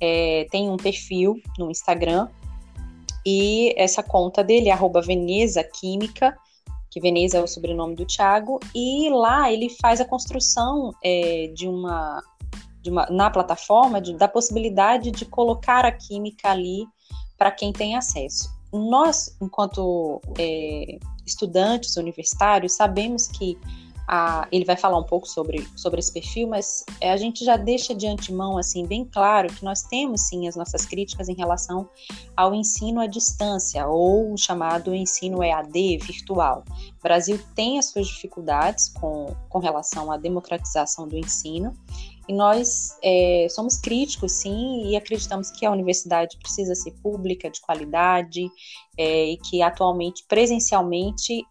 é, 0.00 0.46
tem 0.50 0.70
um 0.70 0.76
perfil 0.76 1.40
no 1.58 1.70
Instagram 1.70 2.28
e 3.26 3.74
essa 3.76 4.02
conta 4.02 4.44
dele 4.44 4.70
arroba 4.70 5.02
Veneza 5.02 5.64
Química, 5.64 6.38
que 6.96 7.00
Veneza 7.00 7.36
é 7.36 7.42
o 7.42 7.46
sobrenome 7.46 7.94
do 7.94 8.06
Tiago, 8.06 8.58
e 8.74 9.10
lá 9.10 9.52
ele 9.52 9.68
faz 9.82 10.00
a 10.00 10.04
construção 10.06 10.94
é, 11.04 11.52
de, 11.54 11.68
uma, 11.68 12.22
uma 12.86 13.04
na 13.10 13.28
plataforma 13.28 14.00
de, 14.00 14.14
da 14.14 14.26
possibilidade 14.26 15.10
de 15.10 15.26
colocar 15.26 15.84
a 15.84 15.92
química 15.92 16.48
ali 16.50 16.86
para 17.36 17.50
quem 17.50 17.70
tem 17.70 17.96
acesso. 17.96 18.48
Nós, 18.72 19.36
enquanto 19.42 20.22
é, 20.38 20.96
estudantes 21.26 21.98
universitários, 21.98 22.76
sabemos 22.76 23.28
que 23.28 23.58
a, 24.06 24.46
ele 24.52 24.64
vai 24.64 24.76
falar 24.76 24.98
um 24.98 25.04
pouco 25.04 25.26
sobre, 25.26 25.66
sobre 25.76 25.98
esse 25.98 26.12
perfil, 26.12 26.48
mas 26.48 26.84
é, 27.00 27.10
a 27.10 27.16
gente 27.16 27.44
já 27.44 27.56
deixa 27.56 27.94
de 27.94 28.06
antemão 28.06 28.56
assim 28.56 28.86
bem 28.86 29.04
claro 29.04 29.52
que 29.52 29.64
nós 29.64 29.82
temos 29.82 30.28
sim 30.28 30.46
as 30.46 30.54
nossas 30.54 30.86
críticas 30.86 31.28
em 31.28 31.34
relação 31.34 31.88
ao 32.36 32.54
ensino 32.54 33.00
à 33.00 33.06
distância 33.06 33.86
ou 33.86 34.32
o 34.32 34.38
chamado 34.38 34.94
ensino 34.94 35.42
EAD 35.42 35.98
virtual. 35.98 36.64
O 36.98 37.02
Brasil 37.02 37.38
tem 37.54 37.78
as 37.78 37.86
suas 37.86 38.06
dificuldades 38.06 38.88
com, 38.88 39.34
com 39.48 39.58
relação 39.58 40.12
à 40.12 40.16
democratização 40.16 41.08
do 41.08 41.16
ensino 41.16 41.74
e 42.28 42.32
nós 42.32 42.96
é, 43.02 43.46
somos 43.50 43.78
críticos, 43.78 44.32
sim, 44.32 44.88
e 44.88 44.96
acreditamos 44.96 45.50
que 45.50 45.64
a 45.64 45.70
universidade 45.70 46.36
precisa 46.38 46.74
ser 46.74 46.90
pública, 47.02 47.48
de 47.48 47.60
qualidade, 47.60 48.48
é, 48.98 49.26
e 49.30 49.36
que 49.36 49.62
atualmente, 49.62 50.24
presencialmente, 50.28 51.44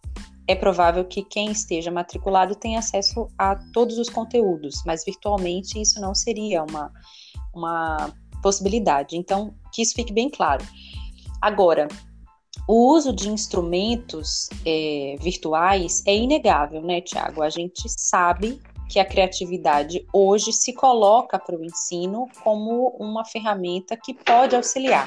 é 0.48 0.54
provável 0.54 1.04
que 1.04 1.22
quem 1.22 1.50
esteja 1.50 1.90
matriculado 1.90 2.54
tenha 2.54 2.78
acesso 2.78 3.28
a 3.36 3.56
todos 3.72 3.98
os 3.98 4.08
conteúdos, 4.08 4.82
mas 4.86 5.04
virtualmente 5.04 5.80
isso 5.80 6.00
não 6.00 6.14
seria 6.14 6.62
uma, 6.62 6.92
uma 7.54 8.12
possibilidade. 8.42 9.16
Então, 9.16 9.54
que 9.72 9.82
isso 9.82 9.94
fique 9.94 10.12
bem 10.12 10.30
claro. 10.30 10.64
Agora, 11.42 11.88
o 12.68 12.92
uso 12.94 13.12
de 13.12 13.28
instrumentos 13.28 14.48
é, 14.64 15.16
virtuais 15.20 16.02
é 16.06 16.16
inegável, 16.16 16.82
né, 16.82 17.00
Tiago? 17.00 17.42
A 17.42 17.50
gente 17.50 17.88
sabe 17.88 18.60
que 18.88 19.00
a 19.00 19.04
criatividade 19.04 20.06
hoje 20.12 20.52
se 20.52 20.72
coloca 20.72 21.38
para 21.38 21.56
o 21.56 21.64
ensino 21.64 22.28
como 22.42 22.88
uma 23.00 23.24
ferramenta 23.24 23.96
que 23.96 24.14
pode 24.14 24.54
auxiliar. 24.54 25.06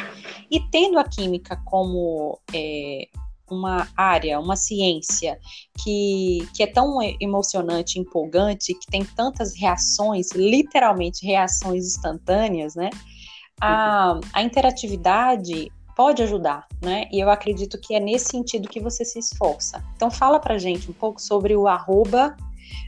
E 0.52 0.60
tendo 0.70 1.00
a 1.00 1.04
química 1.04 1.62
como 1.66 2.40
é, 2.54 3.08
uma 3.56 3.88
área, 3.96 4.40
uma 4.40 4.56
ciência 4.56 5.40
que, 5.84 6.48
que 6.54 6.64
é 6.64 6.68
tão 6.68 7.00
emocionante, 7.20 8.00
empolgante, 8.00 8.74
que 8.74 8.88
tem 8.88 9.04
tantas 9.04 9.56
reações, 9.56 10.32
literalmente 10.32 11.26
reações 11.26 11.86
instantâneas, 11.86 12.76
né? 12.76 12.90
A, 13.62 14.20
a 14.34 14.42
interatividade 14.42 15.72
pode 15.96 16.24
ajudar, 16.24 16.66
né? 16.82 17.10
E 17.12 17.20
eu 17.20 17.30
acredito 17.30 17.78
que 17.80 17.94
é 17.94 18.00
nesse 18.00 18.30
sentido 18.30 18.70
que 18.70 18.80
você 18.80 19.04
se 19.04 19.20
esforça. 19.20 19.84
Então 19.96 20.10
fala 20.10 20.40
pra 20.40 20.58
gente 20.58 20.90
um 20.90 20.94
pouco 20.94 21.22
sobre 21.22 21.56
o 21.58 21.68
arroba 21.68 22.38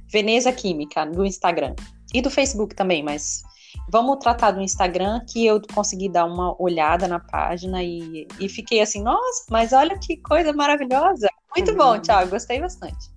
Veneza 0.08 0.52
Química 0.52 1.06
do 1.06 1.26
Instagram 1.26 1.76
e 2.14 2.22
do 2.22 2.30
Facebook 2.30 2.74
também, 2.74 3.04
mas 3.04 3.44
Vamos 3.92 4.20
tratar 4.20 4.52
do 4.52 4.62
Instagram, 4.62 5.20
que 5.28 5.46
eu 5.46 5.62
consegui 5.74 6.08
dar 6.08 6.24
uma 6.24 6.56
olhada 6.62 7.10
na 7.10 7.20
página 7.20 7.84
e, 7.84 8.26
e 8.40 8.48
fiquei 8.48 8.80
assim, 8.80 9.04
nossa, 9.04 9.44
mas 9.50 9.74
olha 9.74 10.00
que 10.00 10.16
coisa 10.16 10.54
maravilhosa. 10.54 11.28
Muito 11.54 11.76
bom, 11.76 11.96
uhum. 11.96 12.02
Thiago, 12.02 12.30
gostei 12.30 12.62
bastante. 12.62 13.12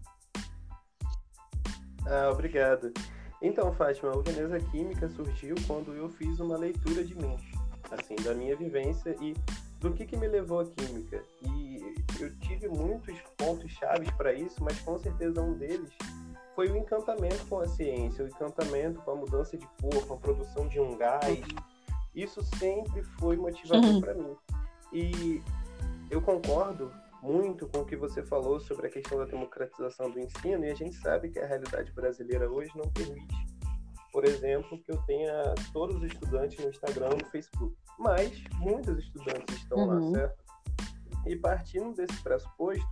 Ah, 2.05 2.31
obrigado. 2.33 2.93
Então, 3.41 3.73
Fátima, 3.73 4.11
a 4.11 4.21
Veneza 4.21 4.59
Química 4.73 5.09
surgiu 5.11 5.55
quando 5.65 5.95
eu 5.95 6.09
fiz 6.09 6.41
uma 6.41 6.57
leitura 6.57 7.05
de 7.05 7.15
mim, 7.15 7.37
assim, 7.93 8.17
da 8.25 8.35
minha 8.35 8.57
vivência 8.57 9.17
e 9.21 9.33
do 9.79 9.93
que, 9.93 10.05
que 10.05 10.17
me 10.17 10.27
levou 10.27 10.59
à 10.59 10.65
química. 10.65 11.23
E 11.43 11.95
eu 12.19 12.37
tive 12.41 12.67
muitos 12.67 13.15
pontos 13.37 13.71
chaves 13.71 14.11
para 14.17 14.33
isso, 14.33 14.57
mas 14.61 14.77
com 14.81 14.99
certeza 14.99 15.41
um 15.41 15.53
deles 15.53 15.91
foi 16.55 16.71
o 16.71 16.77
encantamento 16.77 17.45
com 17.47 17.61
a 17.61 17.69
ciência, 17.69 18.25
o 18.25 18.29
encantamento 18.29 19.01
com 19.03 19.11
a 19.11 19.17
mudança 19.17 19.57
de 19.57 19.67
cor, 19.81 20.07
com 20.07 20.15
a 20.15 20.17
produção 20.17 20.69
de 20.69 20.81
um 20.81 20.97
gás. 20.97 21.43
Isso 22.15 22.43
sempre 22.59 23.03
foi 23.19 23.37
motivador 23.37 23.91
uhum. 23.91 24.01
para 24.01 24.15
mim. 24.15 24.37
E 24.93 25.43
eu 26.11 26.23
concordo 26.23 26.93
muito 27.21 27.67
com 27.69 27.81
o 27.81 27.85
que 27.85 27.97
você 27.97 28.23
falou 28.23 28.61
sobre 28.61 28.87
a 28.87 28.91
questão 28.91 29.19
da 29.19 29.25
democratização 29.25 30.11
do 30.11 30.21
ensino, 30.21 30.65
e 30.65 30.71
a 30.71 30.75
gente 30.75 30.95
sabe 30.97 31.31
que 31.31 31.39
a 31.39 31.47
realidade 31.47 31.91
brasileira 31.93 32.51
hoje 32.51 32.71
não 32.77 32.89
permite, 32.91 33.35
por 34.13 34.25
exemplo, 34.25 34.79
que 34.83 34.93
eu 34.93 34.99
tenha 35.07 35.55
todos 35.73 35.97
os 35.97 36.05
estudantes 36.05 36.63
no 36.63 36.71
Instagram, 36.71 37.11
no 37.21 37.31
Facebook. 37.31 37.75
Mas 37.99 38.45
muitos 38.59 38.99
estudantes 38.99 39.57
estão 39.57 39.79
uhum. 39.79 40.13
lá, 40.13 40.21
certo? 40.21 40.45
E 41.27 41.37
partindo 41.37 41.95
desse 41.95 42.23
pressuposto, 42.23 42.87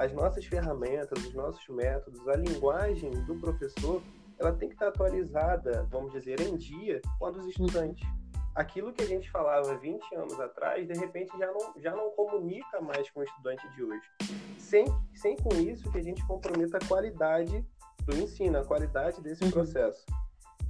as 0.00 0.14
nossas 0.14 0.46
ferramentas, 0.46 1.22
os 1.26 1.34
nossos 1.34 1.68
métodos, 1.68 2.26
a 2.26 2.34
linguagem 2.34 3.10
do 3.24 3.34
professor, 3.38 4.02
ela 4.38 4.50
tem 4.50 4.70
que 4.70 4.74
estar 4.74 4.88
atualizada, 4.88 5.86
vamos 5.90 6.10
dizer, 6.12 6.40
em 6.40 6.56
dia 6.56 7.02
com 7.18 7.26
a 7.26 7.30
dos 7.30 7.46
estudantes. 7.46 8.08
Aquilo 8.54 8.94
que 8.94 9.02
a 9.02 9.06
gente 9.06 9.30
falava 9.30 9.76
20 9.76 10.14
anos 10.14 10.40
atrás, 10.40 10.88
de 10.88 10.98
repente 10.98 11.36
já 11.38 11.52
não, 11.52 11.74
já 11.76 11.94
não 11.94 12.10
comunica 12.12 12.80
mais 12.80 13.10
com 13.10 13.20
o 13.20 13.22
estudante 13.22 13.68
de 13.74 13.84
hoje. 13.84 14.00
Sem, 14.58 14.86
sem 15.14 15.36
com 15.36 15.54
isso 15.56 15.92
que 15.92 15.98
a 15.98 16.02
gente 16.02 16.26
comprometa 16.26 16.78
a 16.78 16.88
qualidade 16.88 17.62
do 18.06 18.16
ensino, 18.16 18.58
a 18.58 18.64
qualidade 18.64 19.20
desse 19.20 19.44
uhum. 19.44 19.50
processo. 19.50 20.06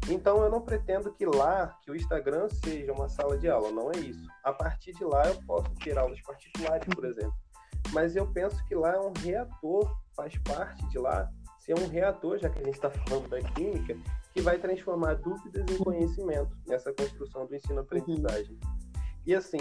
Então 0.08 0.42
eu 0.42 0.50
não 0.50 0.60
pretendo 0.60 1.12
que 1.12 1.24
lá, 1.24 1.78
que 1.82 1.92
o 1.92 1.94
Instagram 1.94 2.48
seja 2.48 2.92
uma 2.92 3.08
sala 3.08 3.38
de 3.38 3.48
aula, 3.48 3.70
não 3.70 3.92
é 3.92 3.96
isso. 3.96 4.26
A 4.42 4.52
partir 4.52 4.92
de 4.92 5.04
lá 5.04 5.24
eu 5.28 5.40
posso 5.46 5.72
ter 5.76 5.96
aulas 5.96 6.20
particulares, 6.20 6.84
por 6.92 7.04
uhum. 7.04 7.10
exemplo 7.10 7.49
mas 7.92 8.16
eu 8.16 8.26
penso 8.26 8.64
que 8.66 8.74
lá 8.74 8.94
é 8.94 9.00
um 9.00 9.12
reator, 9.12 9.96
faz 10.14 10.36
parte 10.38 10.86
de 10.88 10.98
lá 10.98 11.30
ser 11.60 11.78
um 11.78 11.88
reator, 11.88 12.38
já 12.38 12.48
que 12.48 12.58
a 12.58 12.64
gente 12.64 12.74
está 12.74 12.90
falando 12.90 13.28
da 13.28 13.40
química, 13.40 13.96
que 14.32 14.40
vai 14.40 14.58
transformar 14.58 15.14
dúvidas 15.14 15.64
em 15.70 15.78
conhecimento 15.78 16.56
nessa 16.66 16.92
construção 16.92 17.46
do 17.46 17.54
ensino-aprendizagem. 17.54 18.58
Uhum. 18.64 19.10
E 19.26 19.34
assim, 19.34 19.58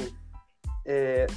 é, 0.85 1.27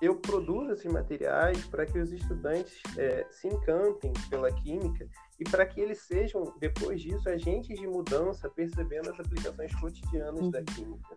eu 0.00 0.16
produzo 0.16 0.72
esses 0.72 0.92
materiais 0.92 1.64
para 1.66 1.86
que 1.86 1.98
os 1.98 2.12
estudantes 2.12 2.80
é, 2.96 3.26
se 3.30 3.48
encantem 3.48 4.12
pela 4.28 4.52
química 4.52 5.08
e 5.40 5.44
para 5.44 5.64
que 5.64 5.80
eles 5.80 6.02
sejam, 6.02 6.54
depois 6.60 7.00
disso, 7.00 7.28
agentes 7.28 7.78
de 7.78 7.86
mudança, 7.86 8.50
percebendo 8.50 9.10
as 9.10 9.18
aplicações 9.18 9.74
cotidianas 9.76 10.40
uhum. 10.40 10.50
da 10.50 10.62
química. 10.62 11.16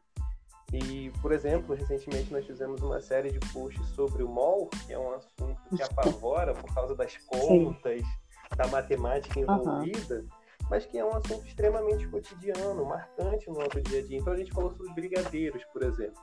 E, 0.73 1.12
por 1.21 1.32
exemplo, 1.32 1.73
recentemente 1.73 2.32
nós 2.32 2.45
fizemos 2.45 2.82
uma 2.82 2.99
série 2.99 3.32
de 3.32 3.39
posts 3.53 3.88
sobre 3.89 4.21
o 4.21 4.27
MOL, 4.27 4.69
que 4.86 4.91
é 4.91 4.99
um 4.99 5.13
assunto 5.13 5.58
que 5.73 5.82
apavora 5.82 6.53
por 6.53 6.73
causa 6.73 6.93
das 6.93 7.15
contas, 7.17 8.01
Sim. 8.01 8.56
da 8.58 8.67
matemática 8.67 9.39
envolvida, 9.39 10.15
uhum. 10.15 10.27
mas 10.69 10.86
que 10.86 10.97
é 10.97 11.06
um 11.06 11.15
assunto 11.15 11.45
extremamente 11.45 12.06
cotidiano, 12.10 12.84
marcante 12.84 13.47
no 13.47 13.60
nosso 13.60 13.82
dia 13.82 13.99
a 13.99 14.03
dia. 14.03 14.17
Então 14.17 14.34
a 14.34 14.38
gente 14.38 14.51
falou 14.51 14.75
sobre 14.75 14.93
brigadeiros, 14.93 15.63
por 15.71 15.84
exemplo. 15.84 16.21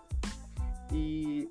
E 0.92 1.48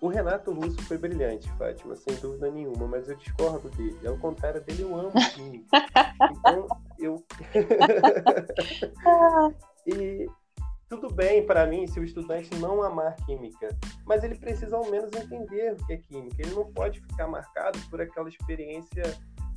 o 0.00 0.06
Renato 0.06 0.52
Russo 0.52 0.80
foi 0.84 0.96
brilhante, 0.96 1.50
Fátima, 1.54 1.96
sem 1.96 2.14
dúvida 2.16 2.48
nenhuma, 2.52 2.86
mas 2.86 3.08
eu 3.08 3.16
discordo 3.16 3.68
dele. 3.70 4.06
Ao 4.06 4.16
contrário 4.16 4.62
dele, 4.62 4.82
eu 4.82 4.96
amo 4.96 5.12
química. 5.34 5.66
Então, 6.20 6.66
eu. 6.98 7.24
e 9.86 10.28
tudo 10.88 11.12
bem 11.12 11.44
para 11.44 11.66
mim 11.66 11.86
se 11.86 12.00
o 12.00 12.04
estudante 12.04 12.54
não 12.56 12.82
amar 12.82 13.14
química, 13.26 13.68
mas 14.06 14.24
ele 14.24 14.36
precisa 14.36 14.76
ao 14.76 14.90
menos 14.90 15.12
entender 15.12 15.74
o 15.74 15.86
que 15.86 15.92
é 15.92 15.96
química. 15.98 16.36
Ele 16.40 16.54
não 16.54 16.72
pode 16.72 17.00
ficar 17.00 17.28
marcado 17.28 17.78
por 17.90 18.00
aquela 18.00 18.28
experiência, 18.28 19.02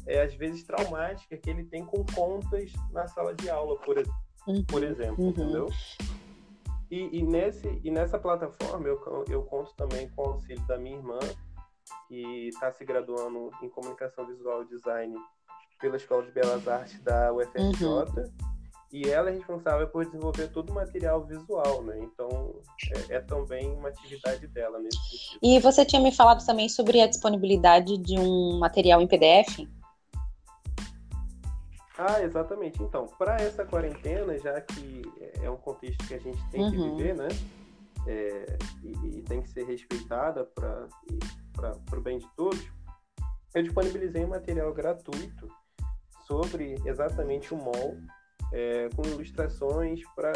é, 0.06 0.22
às 0.22 0.34
vezes 0.36 0.64
traumática, 0.64 1.38
que 1.38 1.50
ele 1.50 1.64
tem 1.64 1.86
com 1.86 2.06
contas 2.14 2.74
na 2.92 3.08
sala 3.08 3.34
de 3.34 3.50
aula, 3.50 3.78
por, 3.80 3.98
uhum. 4.48 4.64
por 4.66 4.84
exemplo, 4.84 5.24
uhum. 5.24 5.30
entendeu? 5.30 5.70
E, 6.90 7.20
e, 7.20 7.24
nesse, 7.24 7.80
e 7.82 7.90
nessa 7.90 8.20
plataforma 8.20 8.86
eu, 8.86 9.00
eu 9.30 9.44
conto 9.44 9.74
também 9.76 10.10
com 10.10 10.24
o 10.24 10.26
auxílio 10.32 10.66
da 10.68 10.78
minha 10.78 10.98
irmã, 10.98 11.20
que 12.10 12.50
está 12.50 12.70
se 12.74 12.84
graduando 12.84 13.50
em 13.64 13.70
comunicação 13.70 14.28
visual 14.28 14.64
e 14.64 14.68
design 14.68 15.16
pela 15.80 15.96
Escola 15.96 16.24
de 16.24 16.32
Belas 16.34 16.68
Artes 16.68 17.02
da 17.02 17.34
UFRJ. 17.34 17.86
Uhum 17.86 18.51
e 18.92 19.10
ela 19.10 19.30
é 19.30 19.34
responsável 19.34 19.88
por 19.88 20.06
desenvolver 20.06 20.50
todo 20.50 20.72
o 20.72 20.76
material 20.76 21.24
visual, 21.24 21.82
né? 21.84 21.98
Então 22.00 22.56
é, 23.10 23.16
é, 23.16 23.20
também 23.22 23.72
uma 23.72 23.90
atividade 23.90 24.46
dela 24.48 24.80
nesse 24.80 24.98
sentido. 24.98 25.40
E 25.42 25.60
você 25.60 25.86
tinha 25.86 26.02
me 26.02 26.12
falado 26.12 26.46
também 26.46 26.68
sobre 26.68 27.00
a 27.00 27.08
disponibilidade 27.08 27.98
de 27.98 28.20
um 28.20 28.60
material 28.60 29.02
em 29.02 29.08
PDF? 29.08 29.68
Ah, 31.98 32.22
exatamente. 32.22 32.82
Então, 32.82 33.08
para 33.18 33.36
essa 33.36 33.64
quarentena, 33.64 34.38
já 34.40 34.60
que 34.60 35.04
é 35.42 35.50
um 35.50 35.58
contexto 35.58 36.06
que 36.08 36.16
a 36.16 36.20
gente 36.20 36.50
tem 36.50 36.62
uhum. 36.62 36.72
que 36.72 36.78
viver, 36.78 37.16
né? 37.16 37.28
É, 38.08 38.58
e, 38.84 39.20
e, 39.20 39.22
tem 39.22 39.44
que 39.44 39.50
ser 39.50 39.64
respeitada 39.64 40.44
para 40.44 40.88
o 41.96 42.02
bem 42.02 42.18
de 42.18 42.28
todos, 42.36 42.60
eu 43.54 43.62
disponibilizei 43.62 44.26
um 44.26 44.30
material 44.30 44.74
gratuito 44.74 45.48
sobre 46.26 46.82
exatamente 46.84 47.54
o 47.54 47.58
MOL 47.58 47.96
é, 48.52 48.90
com 48.96 49.04
ilustrações 49.04 50.02
para 50.16 50.34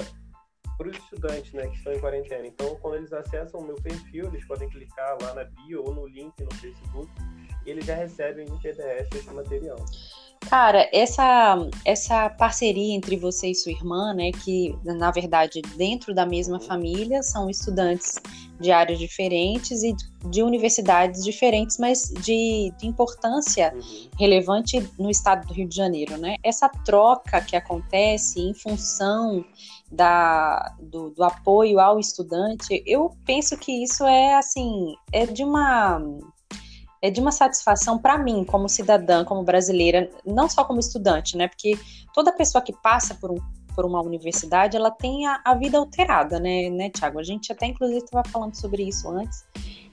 os 0.80 0.98
estudantes 0.98 1.54
né, 1.54 1.68
que 1.68 1.78
estão 1.78 1.94
em 1.94 2.00
quarentena. 2.00 2.46
Então, 2.46 2.76
quando 2.78 2.96
eles 2.96 3.14
acessam 3.14 3.60
o 3.60 3.66
meu 3.66 3.76
perfil, 3.76 4.26
eles 4.28 4.46
podem 4.46 4.70
clicar 4.70 5.18
lá 5.22 5.34
na 5.34 5.44
bio 5.44 5.84
ou 5.84 5.94
no 5.94 6.08
link 6.08 6.34
no 6.44 6.54
Facebook 6.56 7.12
eles 7.66 7.86
já 7.86 7.96
recebem 7.96 8.46
em 8.48 8.58
PDF 8.58 9.16
esse 9.16 9.32
material. 9.32 9.78
Cara, 10.50 10.88
essa, 10.94 11.58
essa 11.84 12.30
parceria 12.30 12.94
entre 12.94 13.18
você 13.18 13.48
e 13.48 13.56
sua 13.56 13.72
irmã, 13.72 14.14
né, 14.14 14.32
que 14.32 14.78
na 14.84 15.10
verdade 15.10 15.62
dentro 15.76 16.14
da 16.14 16.26
mesma 16.26 16.60
família 16.60 17.24
são 17.24 17.50
estudantes 17.50 18.22
de 18.60 18.72
áreas 18.72 19.00
diferentes 19.00 19.82
e 19.82 19.96
de 20.30 20.44
universidades 20.44 21.24
diferentes, 21.24 21.78
mas 21.78 22.14
de, 22.22 22.72
de 22.78 22.88
importância 22.88 23.74
uhum. 23.74 24.10
relevante 24.20 24.88
no 25.00 25.10
estado 25.10 25.48
do 25.48 25.54
Rio 25.54 25.68
de 25.68 25.76
Janeiro, 25.76 26.18
né? 26.18 26.36
Essa 26.44 26.70
troca 26.70 27.42
que 27.42 27.56
acontece 27.56 28.40
em 28.40 28.54
função 28.54 29.44
da, 29.92 30.76
do, 30.80 31.10
do 31.10 31.24
apoio 31.24 31.80
ao 31.80 32.00
estudante, 32.00 32.84
eu 32.86 33.12
penso 33.26 33.58
que 33.58 33.84
isso 33.84 34.06
é 34.06 34.36
assim, 34.36 34.96
é 35.12 35.26
de 35.26 35.44
uma 35.44 36.02
é 37.06 37.12
de 37.12 37.22
uma 37.22 37.32
satisfação 37.32 38.00
para 38.00 38.18
mim, 38.18 38.44
como 38.44 38.68
cidadã, 38.68 39.24
como 39.24 39.44
brasileira, 39.44 40.10
não 40.26 40.50
só 40.50 40.64
como 40.64 40.80
estudante, 40.80 41.38
né? 41.38 41.48
Porque 41.48 41.78
toda 42.14 42.32
pessoa 42.32 42.64
que 42.64 42.74
passa 42.74 43.14
por, 43.14 43.30
um, 43.32 43.38
por 43.76 43.86
uma 43.86 44.02
universidade, 44.02 44.76
ela 44.76 44.90
tem 44.90 45.28
a, 45.28 45.40
a 45.46 45.54
vida 45.54 45.78
alterada, 45.78 46.40
né, 46.40 46.68
né, 46.72 46.90
Tiago? 46.90 47.20
A 47.20 47.24
gente 47.24 47.52
até, 47.52 47.68
inclusive, 47.68 48.00
estava 48.00 48.28
falando 48.28 48.56
sobre 48.56 48.82
isso 48.82 49.08
antes. 49.10 49.46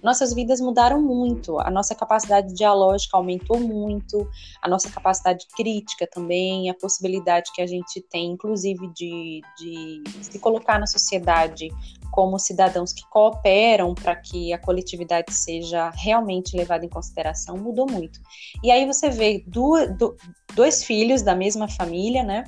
Nossas 0.03 0.33
vidas 0.33 0.59
mudaram 0.59 1.01
muito, 1.03 1.61
a 1.61 1.71
nossa 1.71 1.95
capacidade 1.95 2.55
dialógica 2.55 3.17
aumentou 3.17 3.61
muito, 3.61 4.27
a 4.61 4.69
nossa 4.69 4.91
capacidade 4.91 5.47
crítica 5.55 6.09
também, 6.11 6.71
a 6.71 6.75
possibilidade 6.75 7.53
que 7.55 7.61
a 7.61 7.67
gente 7.67 8.01
tem, 8.01 8.33
inclusive, 8.33 8.89
de, 8.89 9.43
de 9.59 10.03
se 10.23 10.39
colocar 10.39 10.81
na 10.81 10.87
sociedade 10.87 11.69
como 12.13 12.39
cidadãos 12.39 12.93
que 12.93 13.03
cooperam 13.09 13.95
para 13.95 14.15
que 14.15 14.53
a 14.53 14.59
coletividade 14.59 15.33
seja 15.33 15.91
realmente 15.95 16.55
levada 16.55 16.85
em 16.85 16.89
consideração 16.89 17.57
mudou 17.57 17.91
muito. 17.91 18.21
E 18.63 18.71
aí 18.71 18.87
você 18.87 19.09
vê 19.09 19.43
do, 19.47 19.87
do, 19.97 20.15
dois 20.55 20.85
filhos 20.85 21.23
da 21.23 21.35
mesma 21.35 21.67
família, 21.67 22.23
né, 22.23 22.45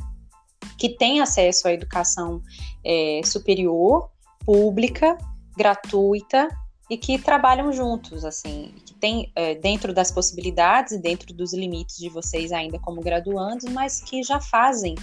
que 0.79 0.91
têm 0.91 1.21
acesso 1.21 1.67
à 1.67 1.73
educação 1.73 2.43
é, 2.85 3.23
superior, 3.25 4.11
pública, 4.45 5.17
gratuita 5.57 6.49
e 6.91 6.99
que 6.99 7.19
trabalham 7.19 7.73
juntos, 7.73 8.23
assim, 8.23 8.75
que 8.85 8.95
tem 8.95 9.33
é, 9.35 9.55
dentro 9.55 9.95
das 9.95 10.13
possibilidades, 10.13 11.01
dentro 11.01 11.33
dos 11.33 11.55
limites 11.55 11.97
de 11.97 12.11
vocês 12.11 12.53
ainda 12.53 12.79
como 12.79 13.01
graduandos, 13.01 13.65
mas 13.73 14.03
que 14.03 14.23
já 14.23 14.39
fazem 14.39 14.95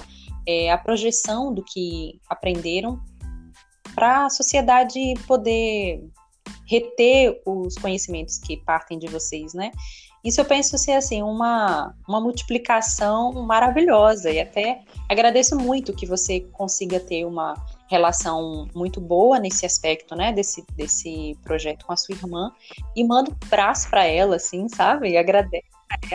é, 0.47 0.71
a 0.71 0.77
projeção 0.77 1.51
do 1.51 1.63
que 1.63 2.19
aprenderam 2.29 3.01
para 3.93 4.25
a 4.25 4.29
sociedade 4.29 5.13
poder 5.27 6.03
reter 6.65 7.41
os 7.45 7.75
conhecimentos 7.75 8.37
que 8.37 8.57
partem 8.57 8.97
de 8.97 9.07
vocês, 9.07 9.53
né? 9.53 9.71
Isso 10.23 10.39
eu 10.39 10.45
penso 10.45 10.77
ser 10.77 10.93
assim 10.93 11.23
uma, 11.23 11.95
uma 12.07 12.21
multiplicação 12.21 13.33
maravilhosa 13.43 14.29
e 14.29 14.39
até 14.39 14.81
agradeço 15.09 15.57
muito 15.57 15.93
que 15.93 16.05
você 16.05 16.41
consiga 16.51 16.99
ter 16.99 17.25
uma 17.25 17.55
relação 17.89 18.67
muito 18.73 19.01
boa 19.01 19.39
nesse 19.39 19.65
aspecto, 19.65 20.15
né, 20.15 20.31
desse, 20.31 20.63
desse 20.75 21.37
projeto 21.43 21.85
com 21.85 21.91
a 21.91 21.97
sua 21.97 22.15
irmã 22.15 22.51
e 22.95 23.03
mando 23.03 23.31
um 23.31 23.49
braço 23.49 23.89
para 23.89 24.05
ela, 24.05 24.35
assim, 24.35 24.69
sabe? 24.69 25.09
E 25.09 25.17
agradeço 25.17 25.65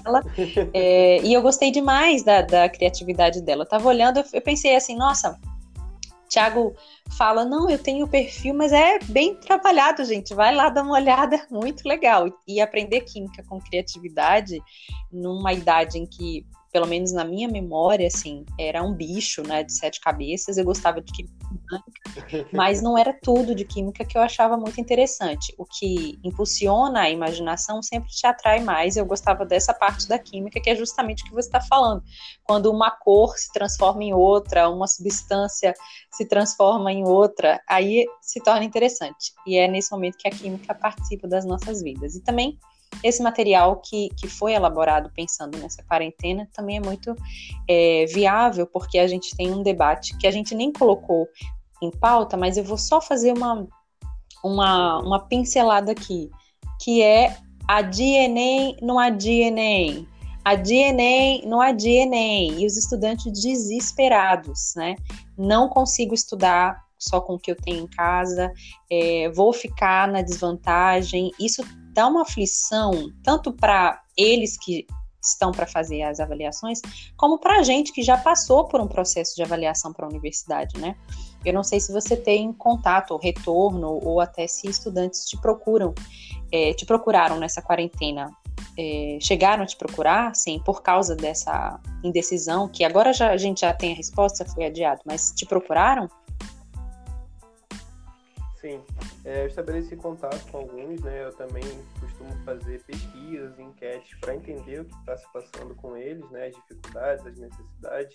ela. 0.05 0.23
É, 0.73 1.21
e 1.23 1.33
eu 1.35 1.43
gostei 1.43 1.71
demais 1.71 2.23
da, 2.23 2.43
da 2.43 2.69
criatividade 2.69 3.43
dela. 3.43 3.65
Eu 3.65 3.69
tava 3.69 3.89
olhando, 3.89 4.23
eu 4.33 4.41
pensei 4.41 4.75
assim, 4.75 4.97
nossa, 4.97 5.39
Tiago 6.29 6.75
fala: 7.17 7.45
não, 7.45 7.71
eu 7.71 7.79
tenho 7.79 8.09
perfil, 8.09 8.55
mas 8.55 8.73
é 8.73 8.99
bem 8.99 9.35
trabalhado, 9.35 10.05
gente. 10.05 10.35
Vai 10.35 10.55
lá 10.55 10.69
dar 10.69 10.83
uma 10.83 10.95
olhada, 10.95 11.47
muito 11.51 11.87
legal. 11.87 12.27
E 12.47 12.61
aprender 12.61 13.03
química 13.03 13.43
com 13.45 13.61
criatividade 13.61 14.61
numa 15.11 15.53
idade 15.53 15.99
em 15.99 16.07
que, 16.07 16.45
pelo 16.77 16.87
menos 16.87 17.11
na 17.11 17.25
minha 17.25 17.49
memória, 17.49 18.07
assim, 18.07 18.45
era 18.61 18.83
um 18.83 18.93
bicho, 18.93 19.43
né, 19.43 19.65
de 19.65 19.73
sete 19.73 19.99
cabeças. 19.99 20.59
Eu 20.59 20.65
gostava 20.67 21.01
de 21.01 21.11
química 21.11 21.35
mas 22.53 22.83
não 22.83 22.99
era 22.99 23.15
tudo 23.15 23.55
de 23.55 23.65
química 23.65 24.05
que 24.05 24.19
eu 24.19 24.21
achava 24.21 24.59
muito 24.59 24.79
interessante. 24.79 25.55
O 25.57 25.65
que 25.65 26.19
impulsiona 26.23 27.01
a 27.01 27.11
imaginação 27.11 27.83
sempre 27.83 28.11
te 28.11 28.27
atrai 28.27 28.61
mais. 28.61 28.95
Eu 28.95 29.07
gostava 29.07 29.47
dessa 29.47 29.73
parte 29.73 30.07
da 30.07 30.19
química, 30.19 30.61
que 30.61 30.69
é 30.69 30.77
justamente 30.77 31.23
o 31.23 31.27
que 31.29 31.33
você 31.33 31.49
está 31.49 31.63
falando. 31.63 32.03
Quando 32.45 32.71
uma 32.71 32.91
cor 32.91 33.39
se 33.39 33.51
transforma 33.55 34.05
em 34.05 34.13
outra, 34.13 34.69
uma 34.69 34.87
substância 34.87 35.73
se 36.11 36.27
transforma 36.27 36.93
em 36.93 37.09
outra, 37.09 37.59
aí 37.67 38.05
se 38.21 38.39
torna 38.43 38.65
interessante. 38.65 39.33
E 39.47 39.57
é 39.57 39.67
nesse 39.67 39.91
momento 39.91 40.19
que 40.19 40.29
a 40.29 40.31
química 40.31 40.75
participa 40.75 41.27
das 41.27 41.47
nossas 41.47 41.81
vidas. 41.81 42.17
E 42.17 42.23
também 42.23 42.59
esse 43.03 43.23
material 43.23 43.77
que, 43.77 44.09
que 44.17 44.29
foi 44.29 44.53
elaborado 44.53 45.11
pensando 45.15 45.59
nessa 45.59 45.83
quarentena 45.83 46.49
também 46.53 46.79
é 46.79 46.81
muito 46.81 47.15
é, 47.69 48.07
viável, 48.07 48.67
porque 48.67 48.99
a 48.99 49.07
gente 49.07 49.37
tem 49.37 49.53
um 49.53 49.63
debate 49.63 50.17
que 50.19 50.27
a 50.27 50.31
gente 50.31 50.55
nem 50.55 50.73
colocou 50.73 51.29
em 51.83 51.91
pauta, 51.91 52.37
mas 52.37 52.57
eu 52.57 52.65
vou 52.65 52.79
só 52.79 53.01
fazer 53.01 53.37
uma, 53.37 53.67
uma, 54.43 54.99
uma 55.01 55.21
pincelada 55.21 55.93
aqui, 55.93 56.31
que 56.81 57.03
é 57.03 57.37
a 57.69 57.83
DNA 57.83 58.77
no 58.81 58.99
a 58.99 59.11
DNA. 59.11 60.05
A 60.45 60.55
DNA 60.55 61.47
no 61.47 61.61
a 61.61 61.73
DNA. 61.73 62.55
E 62.59 62.67
os 62.67 62.77
estudantes 62.77 63.33
desesperados, 63.33 64.75
né? 64.77 64.95
Não 65.37 65.69
consigo 65.69 66.15
estudar 66.15 66.85
só 66.99 67.21
com 67.21 67.35
o 67.35 67.39
que 67.39 67.51
eu 67.51 67.57
tenho 67.57 67.85
em 67.85 67.87
casa, 67.87 68.53
é, 68.91 69.29
vou 69.31 69.53
ficar 69.53 70.09
na 70.09 70.23
desvantagem. 70.23 71.31
Isso 71.39 71.63
dá 71.97 72.07
uma 72.07 72.23
aflição, 72.23 72.93
tanto 73.25 73.51
para 73.51 74.03
eles 74.17 74.57
que 74.59 74.87
estão 75.25 75.51
para 75.51 75.67
fazer 75.67 76.03
as 76.03 76.21
avaliações, 76.21 76.81
como 77.17 77.39
para 77.39 77.59
a 77.59 77.63
gente 77.63 77.91
que 77.93 78.03
já 78.03 78.17
passou 78.17 78.69
por 78.69 78.81
um 78.81 78.87
processo 78.87 79.35
de 79.35 79.43
avaliação 79.43 79.93
para 79.93 80.07
a 80.07 80.09
universidade, 80.09 80.79
né? 80.79 80.95
Eu 81.45 81.53
não 81.53 81.65
sei 81.65 81.81
se 81.81 81.91
você 81.91 82.17
tem 82.17 82.53
contato 82.53 83.13
ou 83.13 83.19
retorno, 83.19 83.99
ou 84.05 84.21
até 84.21 84.47
se 84.47 84.69
estudantes 84.69 85.25
te 85.25 85.41
procuram, 85.41 85.95
é, 86.53 86.75
te 86.75 86.85
procuraram 86.85 87.39
nessa 87.39 87.63
quarentena. 87.63 88.31
É, 88.79 89.19
chegaram 89.21 89.63
a 89.63 89.67
te 89.67 89.77
procurar, 89.77 90.35
sim, 90.37 90.61
por 90.65 90.83
causa 90.83 91.17
dessa 91.17 91.81
indecisão, 92.05 92.69
que 92.69 92.85
agora 92.85 93.13
já, 93.13 93.31
a 93.31 93.37
gente 93.37 93.63
já 93.63 93.73
tem 93.73 93.93
a 93.93 93.97
resposta, 93.97 94.45
foi 94.45 94.67
adiado, 94.67 95.01
mas 95.05 95.33
te 95.33 95.47
procuraram? 95.47 96.09
Sim, 98.67 98.83
é, 99.25 99.43
eu 99.43 99.47
estabeleci 99.47 99.95
contato 99.95 100.45
com 100.51 100.59
alguns, 100.59 101.01
né? 101.01 101.25
Eu 101.25 101.33
também 101.33 101.63
costumo 102.01 102.33
fazer 102.45 102.83
pesquisas, 102.83 103.57
enquetes 103.61 104.19
para 104.19 104.35
entender 104.35 104.81
o 104.81 104.85
que 104.85 104.95
está 104.97 105.17
se 105.17 105.33
passando 105.33 105.73
com 105.77 105.97
eles, 105.97 106.29
né? 106.33 106.49
As 106.49 106.57
dificuldades, 106.57 107.25
as 107.25 107.39
necessidades 107.39 108.13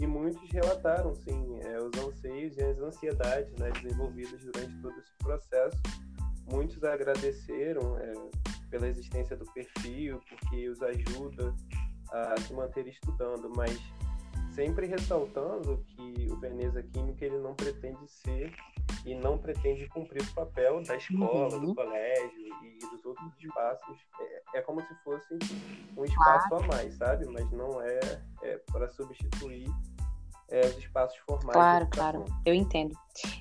e 0.00 0.06
muitos 0.06 0.50
relataram, 0.50 1.14
sim, 1.14 1.60
é, 1.60 1.78
os 1.82 1.92
anseios 2.02 2.56
e 2.56 2.62
as 2.62 2.78
ansiedades 2.78 3.54
né, 3.58 3.70
desenvolvidas 3.72 4.42
durante 4.42 4.74
todo 4.80 4.98
esse 4.98 5.12
processo. 5.18 5.76
Muitos 6.50 6.82
agradeceram 6.82 7.98
é, 7.98 8.14
pela 8.70 8.88
existência 8.88 9.36
do 9.36 9.44
perfil, 9.52 10.18
porque 10.30 10.66
os 10.70 10.80
ajuda 10.80 11.54
a 12.10 12.40
se 12.40 12.54
manter 12.54 12.86
estudando, 12.88 13.52
mas 13.54 13.78
sempre 14.54 14.86
ressaltando 14.86 15.84
que 15.88 16.26
o 16.30 16.40
Veneza 16.40 16.82
Química 16.82 17.26
ele 17.26 17.38
não 17.38 17.54
pretende 17.54 18.10
ser 18.10 18.50
e 19.04 19.14
não 19.14 19.36
pretende 19.36 19.86
cumprir 19.88 20.22
o 20.22 20.34
papel 20.34 20.82
da 20.82 20.96
escola, 20.96 21.54
uhum. 21.54 21.66
do 21.66 21.74
colégio 21.74 22.46
e 22.62 22.78
dos 22.78 23.04
outros 23.04 23.32
espaços. 23.38 23.98
É, 24.20 24.58
é 24.58 24.62
como 24.62 24.80
se 24.80 24.94
fosse 25.04 25.38
um 25.96 26.04
espaço 26.04 26.48
claro. 26.48 26.64
a 26.64 26.68
mais, 26.68 26.94
sabe? 26.94 27.26
Mas 27.26 27.50
não 27.50 27.80
é, 27.82 28.00
é 28.42 28.60
para 28.72 28.88
substituir 28.90 29.66
é, 30.50 30.60
os 30.66 30.78
espaços 30.78 31.18
formais. 31.26 31.52
Claro, 31.52 31.88
claro, 31.90 32.24
eu 32.46 32.54
entendo. 32.54 32.96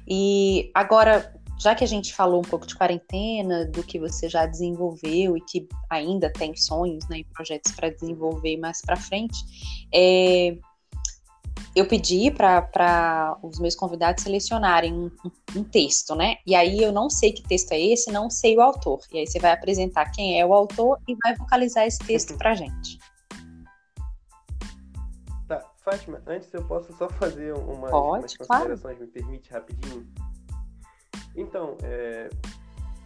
E 0.07 0.69
agora, 0.73 1.33
já 1.59 1.73
que 1.75 1.83
a 1.83 1.87
gente 1.87 2.13
falou 2.13 2.39
um 2.39 2.49
pouco 2.49 2.67
de 2.67 2.75
quarentena, 2.75 3.65
do 3.65 3.83
que 3.83 3.99
você 3.99 4.27
já 4.27 4.45
desenvolveu 4.45 5.37
e 5.37 5.41
que 5.41 5.67
ainda 5.89 6.31
tem 6.31 6.55
sonhos 6.55 7.07
né, 7.07 7.19
e 7.19 7.23
projetos 7.25 7.71
para 7.71 7.89
desenvolver 7.89 8.57
mais 8.57 8.81
para 8.81 8.97
frente, 8.97 9.37
é, 9.93 10.57
eu 11.75 11.87
pedi 11.87 12.29
para 12.29 13.37
os 13.41 13.59
meus 13.59 13.75
convidados 13.75 14.23
selecionarem 14.23 14.93
um, 14.93 15.11
um, 15.55 15.63
texto, 15.63 16.13
né? 16.13 16.37
E 16.45 16.53
aí 16.53 16.81
eu 16.81 16.91
não 16.91 17.09
sei 17.09 17.33
que 17.33 17.41
texto 17.41 17.71
é 17.71 17.79
esse, 17.79 18.11
não 18.11 18.29
sei 18.29 18.55
o 18.55 18.61
autor. 18.61 18.99
E 19.11 19.19
aí 19.19 19.27
você 19.27 19.39
vai 19.39 19.51
apresentar 19.51 20.11
quem 20.11 20.39
é 20.39 20.45
o 20.45 20.53
autor 20.53 20.99
e 21.07 21.15
vai 21.23 21.35
vocalizar 21.35 21.87
esse 21.87 21.99
texto 21.99 22.37
para 22.37 22.53
gente. 22.53 22.99
Tá, 25.47 25.65
Fátima, 25.83 26.21
antes 26.27 26.53
eu 26.53 26.63
posso 26.65 26.93
só 26.93 27.09
fazer 27.09 27.53
umas, 27.53 27.89
Pode, 27.89 28.19
umas 28.19 28.37
considerações, 28.37 28.81
claro. 28.81 28.99
me 28.99 29.07
permite 29.07 29.51
rapidinho? 29.51 30.07
Então, 31.35 31.75
é, 31.81 32.29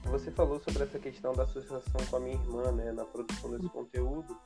você 0.03 0.29
falou 0.31 0.59
sobre 0.59 0.83
essa 0.83 0.99
questão 0.99 1.31
da 1.31 1.43
associação 1.43 2.01
com 2.09 2.15
a 2.17 2.19
minha 2.19 2.35
irmã, 2.35 2.71
né, 2.73 2.91
na 2.91 3.05
produção 3.05 3.51
desse 3.51 3.69
conteúdo, 3.69 4.37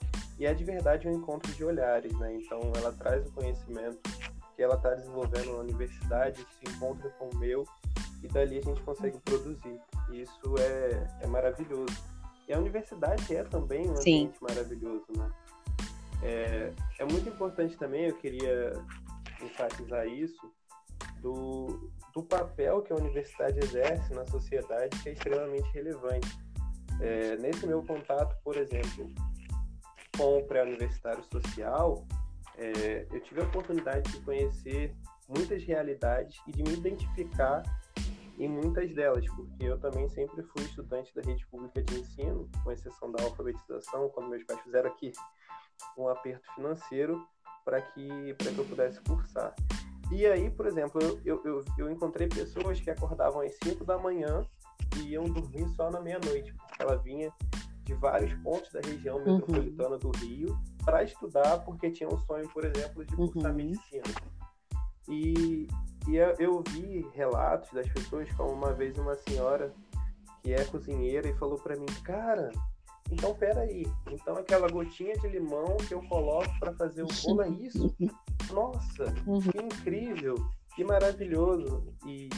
e 0.42 0.46
é 0.48 0.56
de 0.56 0.64
verdade 0.64 1.08
um 1.08 1.12
encontro 1.12 1.54
de 1.54 1.64
olhares, 1.64 2.12
né? 2.18 2.34
Então, 2.34 2.60
ela 2.76 2.92
traz 2.92 3.24
o 3.28 3.32
conhecimento 3.32 4.00
que 4.56 4.64
ela 4.64 4.74
está 4.74 4.96
desenvolvendo 4.96 5.54
na 5.54 5.60
universidade, 5.60 6.44
se 6.58 6.76
encontra 6.76 7.12
com 7.12 7.30
o 7.30 7.38
meu, 7.38 7.64
e 8.24 8.28
dali 8.28 8.58
a 8.58 8.62
gente 8.62 8.82
consegue 8.82 9.20
produzir. 9.20 9.80
E 10.10 10.24
isso 10.24 10.56
é, 10.58 11.24
é 11.24 11.28
maravilhoso. 11.28 11.96
E 12.48 12.54
a 12.54 12.58
universidade 12.58 13.36
é 13.36 13.44
também 13.44 13.88
um 13.88 13.96
Sim. 13.98 14.30
ambiente 14.30 14.42
maravilhoso, 14.42 15.06
né? 15.16 15.32
É, 16.24 16.74
é 16.98 17.06
muito 17.06 17.30
importante 17.30 17.78
também, 17.78 18.06
eu 18.06 18.18
queria 18.18 18.74
enfatizar 19.44 20.08
isso, 20.08 20.52
do, 21.20 21.92
do 22.16 22.24
papel 22.24 22.82
que 22.82 22.92
a 22.92 22.96
universidade 22.96 23.60
exerce 23.60 24.12
na 24.16 24.26
sociedade, 24.26 24.98
que 25.04 25.10
é 25.10 25.12
extremamente 25.12 25.72
relevante. 25.72 26.36
É, 27.00 27.36
nesse 27.38 27.68
meu 27.68 27.84
contato, 27.84 28.36
por 28.44 28.58
exemplo, 28.58 29.08
com 30.22 30.38
o 30.38 30.44
pré-universitário 30.44 31.24
social, 31.24 32.06
é, 32.56 33.08
eu 33.12 33.20
tive 33.22 33.42
a 33.42 33.44
oportunidade 33.44 34.12
de 34.12 34.20
conhecer 34.20 34.96
muitas 35.28 35.64
realidades 35.64 36.40
e 36.46 36.52
de 36.52 36.62
me 36.62 36.74
identificar 36.74 37.64
em 38.38 38.48
muitas 38.48 38.94
delas, 38.94 39.26
porque 39.36 39.66
eu 39.66 39.80
também 39.80 40.08
sempre 40.10 40.44
fui 40.44 40.62
estudante 40.62 41.12
da 41.16 41.24
rede 41.24 41.44
pública 41.48 41.82
de 41.82 42.00
ensino, 42.00 42.48
com 42.64 42.72
exceção 42.72 43.12
da 43.12 43.24
alfabetização, 43.24 44.10
quando 44.10 44.30
meus 44.30 44.44
pais 44.44 44.62
fizeram 44.62 44.92
aqui 44.92 45.12
um 45.98 46.08
aperto 46.08 46.54
financeiro 46.54 47.28
para 47.66 47.82
que, 47.82 48.36
que 48.36 48.60
eu 48.60 48.66
pudesse 48.66 49.02
cursar. 49.02 49.56
E 50.12 50.28
aí, 50.28 50.52
por 50.52 50.68
exemplo, 50.68 51.02
eu, 51.26 51.42
eu, 51.44 51.66
eu 51.80 51.90
encontrei 51.90 52.28
pessoas 52.28 52.80
que 52.80 52.92
acordavam 52.92 53.42
às 53.42 53.56
5 53.64 53.84
da 53.86 53.98
manhã 53.98 54.46
e 54.98 55.14
iam 55.14 55.24
dormir 55.24 55.68
só 55.70 55.90
na 55.90 56.00
meia-noite, 56.00 56.54
porque 56.54 56.84
ela 56.84 56.98
vinha 56.98 57.34
de 57.92 57.94
vários 57.96 58.34
pontos 58.42 58.72
da 58.72 58.80
região 58.80 59.18
uhum. 59.18 59.36
metropolitana 59.36 59.96
uhum. 59.96 60.00
do 60.00 60.12
Rio 60.18 60.60
para 60.86 61.04
estudar, 61.04 61.60
porque 61.60 61.92
tinha 61.92 62.10
um 62.10 62.18
sonho, 62.20 62.48
por 62.50 62.64
exemplo, 62.66 63.06
de 63.06 63.16
cursar 63.16 63.52
uhum. 63.52 63.58
medicina. 63.58 64.04
E, 65.10 65.68
e 66.08 66.16
eu 66.40 66.64
vi 66.70 67.06
relatos 67.14 67.70
das 67.74 67.88
pessoas, 67.90 68.32
como 68.34 68.54
uma 68.54 68.74
vez 68.74 68.98
uma 68.98 69.16
senhora 69.16 69.74
que 70.42 70.54
é 70.54 70.64
cozinheira 70.66 71.28
e 71.28 71.38
falou 71.38 71.60
para 71.60 71.76
mim, 71.76 71.86
cara, 72.04 72.52
então 73.12 73.36
peraí, 73.36 73.86
então 74.10 74.36
aquela 74.38 74.68
gotinha 74.70 75.16
de 75.18 75.28
limão 75.28 75.78
que 75.88 75.94
eu 75.94 76.02
coloco 76.08 76.50
para 76.60 76.74
fazer 76.74 77.04
o 77.04 77.08
bolo 77.08 77.42
é 77.44 77.50
isso? 77.50 77.94
Nossa, 78.52 79.14
uhum. 79.28 79.40
que 79.40 79.58
incrível, 79.58 80.36
que 80.76 80.84
maravilhoso. 80.84 81.94
E, 82.06 82.30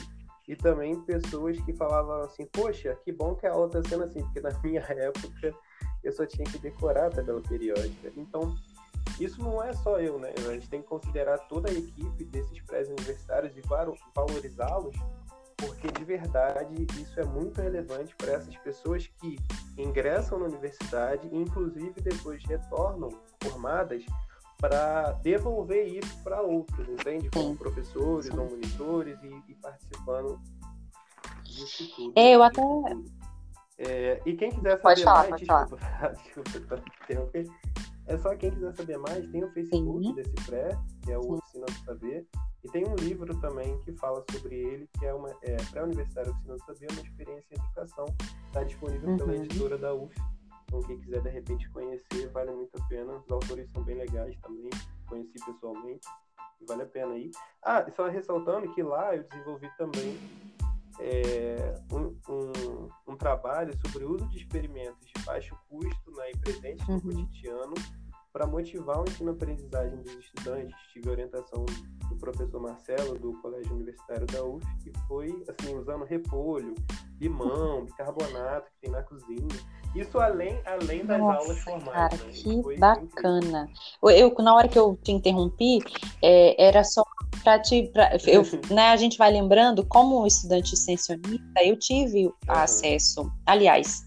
e 0.48 0.56
também 0.56 1.00
pessoas 1.02 1.60
que 1.62 1.74
falavam 1.74 2.22
assim, 2.22 2.46
poxa, 2.46 2.98
que 3.04 3.12
bom 3.12 3.36
que 3.36 3.48
a 3.48 3.52
aula 3.52 3.68
está 3.68 3.90
sendo 3.90 4.04
assim, 4.04 4.22
porque 4.24 4.42
na 4.42 4.52
minha 4.64 4.82
época 4.82 5.56
eu 6.04 6.12
só 6.12 6.26
tinha 6.26 6.46
que 6.46 6.60
decorar 6.60 7.08
a 7.08 7.10
tabela 7.10 7.42
periódica. 7.42 8.12
Então, 8.18 8.56
isso 9.20 9.42
não 9.42 9.64
é 9.64 9.74
só 9.74 10.00
eu, 10.00 10.20
né? 10.20 10.34
A 10.38 10.54
gente 10.54 10.70
tem 10.70 10.82
que 10.82 10.88
considerar 10.88 11.38
toda 11.48 11.70
a 11.70 11.74
equipe 11.74 12.26
desses 12.26 12.60
pré-universitários 12.62 13.56
e 13.56 13.62
valorizá-los, 14.14 14.96
porque 15.56 15.88
de 15.88 16.04
verdade 16.04 16.88
isso 17.00 17.20
é 17.20 17.26
muito 17.26 17.62
relevante 17.62 18.14
para 18.16 18.34
essas 18.34 18.56
pessoas 18.58 19.08
que 19.08 19.38
ingressam 19.78 20.40
na 20.40 20.46
universidade 20.46 21.28
e, 21.32 21.38
inclusive, 21.38 22.02
depois 22.02 22.44
retornam 22.44 23.10
formadas 23.42 24.06
para 24.64 25.12
devolver 25.22 25.86
isso 25.94 26.24
para 26.24 26.42
outros, 26.42 26.88
entende? 26.88 27.30
Como 27.30 27.54
professores 27.58 28.30
ou 28.30 28.50
monitores 28.50 29.22
e, 29.22 29.52
e, 29.52 29.56
participando 29.56 30.40
disso 31.44 31.94
tudo. 31.94 32.14
É, 32.16 32.34
eu 32.34 32.42
até. 32.42 32.62
É, 33.78 34.22
e 34.26 34.38
quem 34.38 34.50
quiser 34.52 34.80
saber 34.80 35.04
falar, 35.04 35.30
mais, 35.30 35.42
desculpa, 35.42 36.14
desculpa 36.48 36.84
interromper. 37.04 37.46
É 38.08 38.18
só 38.18 38.34
quem 38.38 38.52
quiser 38.52 38.74
saber 38.74 38.98
mais, 39.00 39.28
tem 39.28 39.44
o 39.44 39.52
Facebook 39.52 40.02
Sim. 40.02 40.16
desse 40.16 40.34
pré, 40.46 40.70
que 41.04 41.12
é 41.12 41.18
o 41.18 41.24
Sim. 41.24 41.34
Oficina 41.34 41.66
do 41.66 41.86
Saber, 41.86 42.28
e 42.64 42.70
tem 42.70 42.88
um 42.88 42.96
livro 42.96 43.38
também 43.42 43.78
que 43.80 43.92
fala 43.92 44.24
sobre 44.32 44.56
ele, 44.56 44.90
que 44.98 45.06
é 45.06 45.14
uma 45.14 45.30
é, 45.42 45.58
pré-universitário 45.72 46.32
Oficina 46.32 46.56
do 46.56 46.66
Saber, 46.66 46.88
uma 46.90 47.02
experiência 47.02 47.48
em 47.52 47.62
educação. 47.62 48.06
Está 48.48 48.64
disponível 48.64 49.10
uhum. 49.10 49.18
pela 49.18 49.36
editora 49.36 49.78
da 49.78 49.94
UF. 49.94 50.16
Então, 50.74 50.82
quem 50.82 51.00
quiser 51.00 51.22
de 51.22 51.30
repente 51.30 51.70
conhecer, 51.70 52.30
vale 52.32 52.52
muito 52.52 52.76
a 52.82 52.84
pena. 52.88 53.14
Os 53.14 53.32
autores 53.32 53.70
são 53.70 53.84
bem 53.84 53.96
legais 53.96 54.36
também, 54.40 54.72
conheci 55.08 55.34
pessoalmente, 55.46 56.08
e 56.60 56.66
vale 56.66 56.82
a 56.82 56.88
pena 56.88 57.14
aí. 57.14 57.30
Ah, 57.62 57.86
só 57.92 58.08
ressaltando 58.08 58.74
que 58.74 58.82
lá 58.82 59.16
eu 59.16 59.24
desenvolvi 59.24 59.70
também 59.78 60.18
é, 61.00 61.76
um, 61.92 62.18
um, 62.28 62.90
um, 63.08 63.16
trabalho 63.16 63.72
sobre 63.86 64.04
o 64.04 64.16
uso 64.16 64.28
de 64.30 64.38
experimentos 64.38 65.06
de 65.06 65.24
baixo 65.24 65.56
custo 65.70 66.12
né, 66.12 66.32
e 66.32 66.38
presentes 66.40 66.88
no 66.88 66.96
uhum. 66.96 67.02
cotidiano 67.02 67.76
para 68.32 68.48
motivar 68.48 69.00
o 69.00 69.04
ensino-aprendizagem 69.04 70.02
dos 70.02 70.12
estudantes. 70.14 70.76
Tive 70.92 71.08
orientação 71.08 71.66
do 72.10 72.16
professor 72.18 72.60
Marcelo, 72.60 73.20
do 73.20 73.40
Colégio 73.42 73.74
Universitário 73.74 74.26
da 74.26 74.44
UF, 74.44 74.66
que 74.80 74.92
foi 75.08 75.44
assim, 75.48 75.76
usando 75.76 76.04
repolho, 76.04 76.74
limão, 77.20 77.86
bicarbonato 77.86 78.72
que 78.72 78.80
tem 78.82 78.90
na 78.90 79.04
cozinha. 79.04 79.48
Isso 79.96 80.20
além, 80.20 80.60
além 80.66 81.06
das 81.06 81.20
Nossa, 81.20 81.40
aulas 81.40 81.60
formais. 81.60 81.92
Cara, 81.92 82.18
né? 82.18 82.32
que 82.32 82.78
bacana. 82.80 83.70
Eu, 84.02 84.34
na 84.40 84.56
hora 84.56 84.68
que 84.68 84.78
eu 84.78 84.98
te 85.04 85.12
interrompi, 85.12 85.80
é, 86.22 86.62
era 86.64 86.84
só 86.84 87.04
para 87.44 87.60
te. 87.60 87.84
Pra, 87.94 88.18
eu, 88.26 88.44
né, 88.74 88.90
a 88.90 88.98
gente 88.98 89.18
vai 89.18 89.32
lembrando, 89.32 89.86
como 89.86 90.26
estudante 90.26 90.74
extensionista, 90.74 91.64
eu 91.64 91.78
tive 91.78 92.26
uhum. 92.26 92.34
acesso. 92.48 93.32
Aliás, 93.46 94.04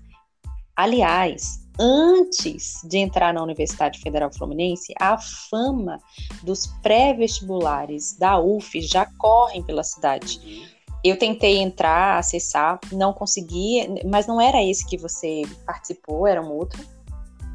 aliás, 0.75 1.67
antes 1.79 2.81
de 2.85 2.99
entrar 2.99 3.33
na 3.33 3.43
Universidade 3.43 4.01
Federal 4.01 4.33
Fluminense, 4.33 4.93
a 5.01 5.17
fama 5.19 6.01
dos 6.43 6.67
pré-vestibulares 6.83 8.17
da 8.19 8.41
UF 8.41 8.81
já 8.81 9.07
correm 9.19 9.63
pela 9.63 9.85
cidade. 9.85 10.76
Eu 11.09 11.19
tentei 11.19 11.59
entrar, 11.59 12.19
acessar, 12.19 12.81
não 12.93 13.13
consegui, 13.13 13.87
mas 14.05 14.27
não 14.27 14.41
era 14.41 14.63
esse 14.63 14.87
que 14.87 14.97
você 14.97 15.43
participou, 15.65 16.27
era 16.27 16.43
um 16.43 16.51
outro. 16.53 16.83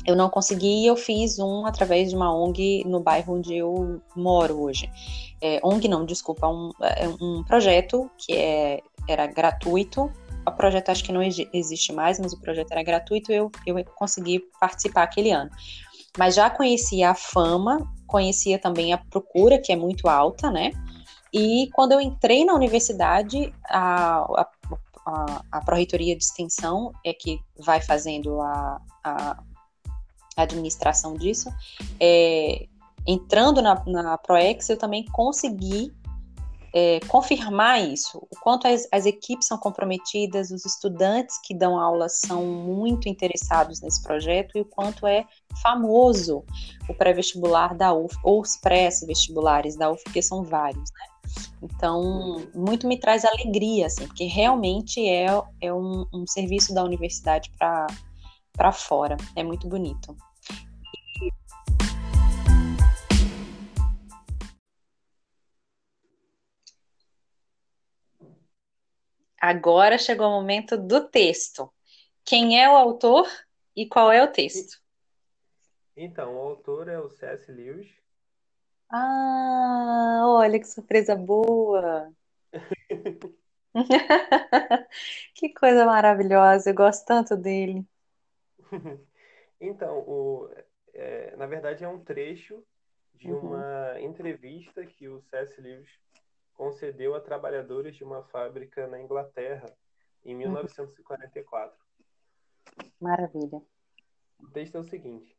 Eu 0.06 0.16
não 0.16 0.30
consegui 0.30 0.84
e 0.84 0.88
eu 0.88 0.96
fiz 0.96 1.38
um 1.38 1.66
através 1.66 2.10
de 2.10 2.16
uma 2.16 2.34
ONG 2.34 2.84
no 2.86 3.00
bairro 3.00 3.36
onde 3.36 3.56
eu 3.56 4.02
moro 4.16 4.62
hoje. 4.62 4.90
É, 5.40 5.60
ONG 5.64 5.88
não, 5.88 6.06
desculpa, 6.06 6.48
um, 6.48 6.72
é 6.82 7.08
um 7.08 7.44
projeto 7.44 8.10
que 8.18 8.34
é, 8.34 8.82
era 9.08 9.28
gratuito. 9.28 10.12
O 10.48 10.52
projeto 10.52 10.90
acho 10.90 11.04
que 11.04 11.12
não 11.12 11.22
existe 11.22 11.94
mais, 11.94 12.20
mas 12.20 12.34
o 12.34 12.42
projeto 12.42 12.72
era 12.72 12.82
gratuito 12.82 13.32
e 13.32 13.36
eu, 13.36 13.52
eu 13.66 13.84
consegui 13.96 14.40
participar 14.60 15.04
aquele 15.04 15.32
ano. 15.32 15.52
Mas 16.18 16.36
já 16.36 16.50
conhecia 16.50 17.12
a 17.12 17.16
fama, 17.16 17.88
conhecia 18.08 18.58
também 18.58 18.92
a 18.92 18.98
procura, 18.98 19.60
que 19.60 19.72
é 19.72 19.76
muito 19.76 20.10
alta, 20.10 20.50
né? 20.50 20.72
E 21.34 21.70
quando 21.74 21.94
eu 21.94 22.02
entrei 22.02 22.44
na 22.44 22.54
universidade, 22.54 23.54
a, 23.66 24.18
a, 24.20 24.48
a, 25.06 25.44
a 25.52 25.62
Pró-Reitoria 25.62 26.16
de 26.16 26.24
Extensão 26.24 26.94
é 27.06 27.14
que 27.14 27.40
vai 27.58 27.82
fazendo 27.82 28.42
a, 28.42 28.82
a 29.04 29.44
administração 30.36 31.16
disso. 31.16 31.50
É, 32.00 32.68
entrando 33.08 33.62
na, 33.62 33.82
na 33.86 34.18
ProEx, 34.18 34.70
eu 34.70 34.78
também 34.78 35.06
consegui 35.06 35.94
é, 36.74 37.02
confirmar 37.08 37.82
isso, 37.82 38.18
o 38.18 38.40
quanto 38.40 38.66
as, 38.66 38.88
as, 38.92 39.06
equipes 39.06 39.48
são 39.48 39.58
comprometidas, 39.58 40.52
os 40.52 40.66
estudantes 40.66 41.38
que 41.44 41.54
dão 41.54 41.78
aula 41.78 42.08
são 42.08 42.46
muito 42.46 43.10
interessados 43.10 43.82
nesse 43.82 44.02
projeto 44.02 44.58
e 44.58 44.62
o 44.62 44.66
quanto 44.66 45.06
é 45.06 45.26
famoso 45.62 46.46
o 46.88 46.94
pré-vestibular 46.94 47.76
da 47.76 47.94
UF, 47.94 48.16
ou 48.24 48.42
os 48.42 48.56
pré-vestibulares 48.56 49.76
da 49.76 49.92
UF, 49.92 50.02
porque 50.06 50.22
são 50.22 50.44
vários, 50.44 50.90
né? 50.92 51.11
Então, 51.62 52.48
muito 52.54 52.88
me 52.88 53.00
traz 53.00 53.24
alegria, 53.24 53.86
assim, 53.86 54.08
porque 54.08 54.26
realmente 54.26 55.00
é, 55.08 55.28
é 55.62 55.74
um, 55.74 56.06
um 56.14 56.26
serviço 56.28 56.74
da 56.74 56.84
universidade 56.84 57.52
para 57.58 58.72
fora, 58.72 59.16
é 59.36 59.44
muito 59.44 59.68
bonito. 59.68 60.16
Agora 69.40 69.98
chegou 69.98 70.28
o 70.28 70.32
momento 70.32 70.78
do 70.78 71.10
texto. 71.10 71.72
Quem 72.24 72.62
é 72.62 72.70
o 72.70 72.76
autor 72.76 73.28
e 73.76 73.88
qual 73.88 74.12
é 74.12 74.24
o 74.24 74.32
texto? 74.32 74.80
Então, 75.98 76.36
o 76.36 76.40
autor 76.40 76.88
é 76.88 77.00
o 77.00 77.10
C.S. 77.10 77.52
Lewis. 77.52 78.01
Ah, 78.94 80.24
olha 80.26 80.60
que 80.60 80.68
surpresa 80.68 81.16
boa! 81.16 82.14
que 85.34 85.54
coisa 85.54 85.86
maravilhosa, 85.86 86.72
eu 86.72 86.76
gosto 86.76 87.06
tanto 87.06 87.38
dele. 87.38 87.88
Então, 89.64 90.00
o, 90.08 90.50
é, 90.92 91.36
na 91.36 91.46
verdade 91.46 91.84
é 91.84 91.88
um 91.88 92.04
trecho 92.04 92.66
de 93.14 93.32
uhum. 93.32 93.50
uma 93.50 94.02
entrevista 94.02 94.84
que 94.84 95.08
o 95.08 95.22
C.S. 95.22 95.62
Lewis 95.62 95.88
concedeu 96.56 97.14
a 97.14 97.22
trabalhadores 97.22 97.96
de 97.96 98.04
uma 98.04 98.24
fábrica 98.24 98.88
na 98.88 99.00
Inglaterra 99.00 99.68
em 100.26 100.34
1944. 100.34 101.78
Maravilha. 103.00 103.62
O 104.40 104.50
texto 104.50 104.78
é 104.78 104.80
o 104.80 104.84
seguinte: 104.84 105.38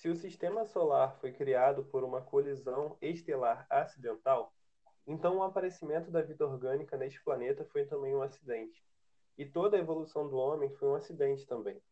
Se 0.00 0.08
o 0.08 0.16
sistema 0.16 0.64
solar 0.64 1.14
foi 1.20 1.30
criado 1.30 1.84
por 1.84 2.02
uma 2.02 2.22
colisão 2.22 2.96
estelar 3.02 3.66
acidental, 3.68 4.50
então 5.06 5.36
o 5.36 5.42
aparecimento 5.42 6.10
da 6.10 6.22
vida 6.22 6.46
orgânica 6.46 6.96
neste 6.96 7.22
planeta 7.22 7.66
foi 7.66 7.84
também 7.84 8.16
um 8.16 8.22
acidente. 8.22 8.82
E 9.36 9.44
toda 9.44 9.76
a 9.76 9.80
evolução 9.80 10.26
do 10.26 10.38
homem 10.38 10.70
foi 10.70 10.88
um 10.88 10.94
acidente 10.94 11.46
também. 11.46 11.82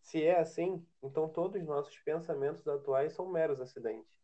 Se 0.00 0.24
é 0.24 0.40
assim, 0.40 0.82
então 1.02 1.28
todos 1.28 1.60
os 1.60 1.68
nossos 1.68 1.98
pensamentos 1.98 2.66
atuais 2.66 3.12
são 3.12 3.30
meros 3.30 3.60
acidentes, 3.60 4.18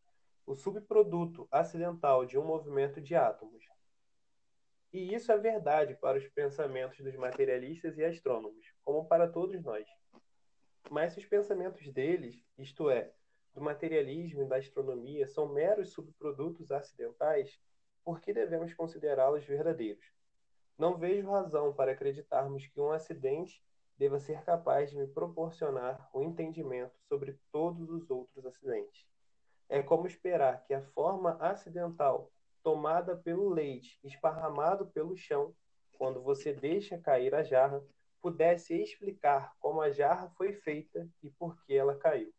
o 0.47 0.55
subproduto 0.55 1.47
acidental 1.51 2.25
de 2.25 2.39
um 2.39 2.45
movimento 2.47 2.99
de 2.99 3.15
átomos. 3.15 3.63
E 4.91 5.15
isso 5.15 5.31
é 5.31 5.37
verdade 5.37 5.95
para 5.97 6.17
os 6.17 6.27
pensamentos 6.29 6.99
dos 7.05 7.15
materialistas 7.15 7.99
e 7.99 8.05
astrônomos, 8.07 8.73
como 8.83 9.07
para 9.07 9.29
todos 9.29 9.63
nós. 9.63 9.87
Mas 10.91 11.13
se 11.13 11.21
os 11.21 11.27
pensamentos 11.27 11.87
deles, 11.93 12.43
isto 12.57 12.91
é, 12.91 13.13
do 13.55 13.61
materialismo 13.61 14.43
e 14.43 14.47
da 14.47 14.57
astronomia, 14.57 15.27
são 15.27 15.49
meros 15.49 15.93
subprodutos 15.93 16.71
acidentais, 16.73 17.61
por 18.05 18.21
que 18.21 18.33
devemos 18.33 18.73
considerá-los 18.75 19.45
verdadeiros? 19.45 20.05
Não 20.79 20.97
vejo 20.97 21.31
razão 21.31 21.75
para 21.75 21.93
acreditarmos 21.93 22.67
que 22.67 22.81
um 22.81 22.91
acidente 22.91 23.63
deva 23.99 24.19
ser 24.19 24.43
capaz 24.45 24.91
de 24.91 24.97
me 24.97 25.07
proporcionar 25.09 26.09
o 26.13 26.21
um 26.21 26.23
entendimento 26.23 26.97
sobre 27.09 27.39
todos 27.51 27.91
os 27.91 28.09
outros 28.09 28.47
acidentes. 28.47 29.05
É 29.69 29.83
como 29.83 30.07
esperar 30.07 30.65
que 30.65 30.73
a 30.73 30.81
forma 30.81 31.33
acidental 31.41 32.33
tomada 32.63 33.17
pelo 33.17 33.49
leite 33.49 33.99
esparramado 34.05 34.87
pelo 34.87 35.17
chão, 35.17 35.55
quando 35.93 36.23
você 36.23 36.53
deixa 36.53 36.97
cair 36.97 37.35
a 37.35 37.43
jarra, 37.43 37.83
pudesse 38.21 38.75
explicar 38.75 39.53
como 39.59 39.81
a 39.81 39.91
jarra 39.91 40.31
foi 40.37 40.53
feita 40.53 41.09
e 41.23 41.31
por 41.31 41.61
que 41.65 41.75
ela 41.75 41.97
caiu. 41.97 42.33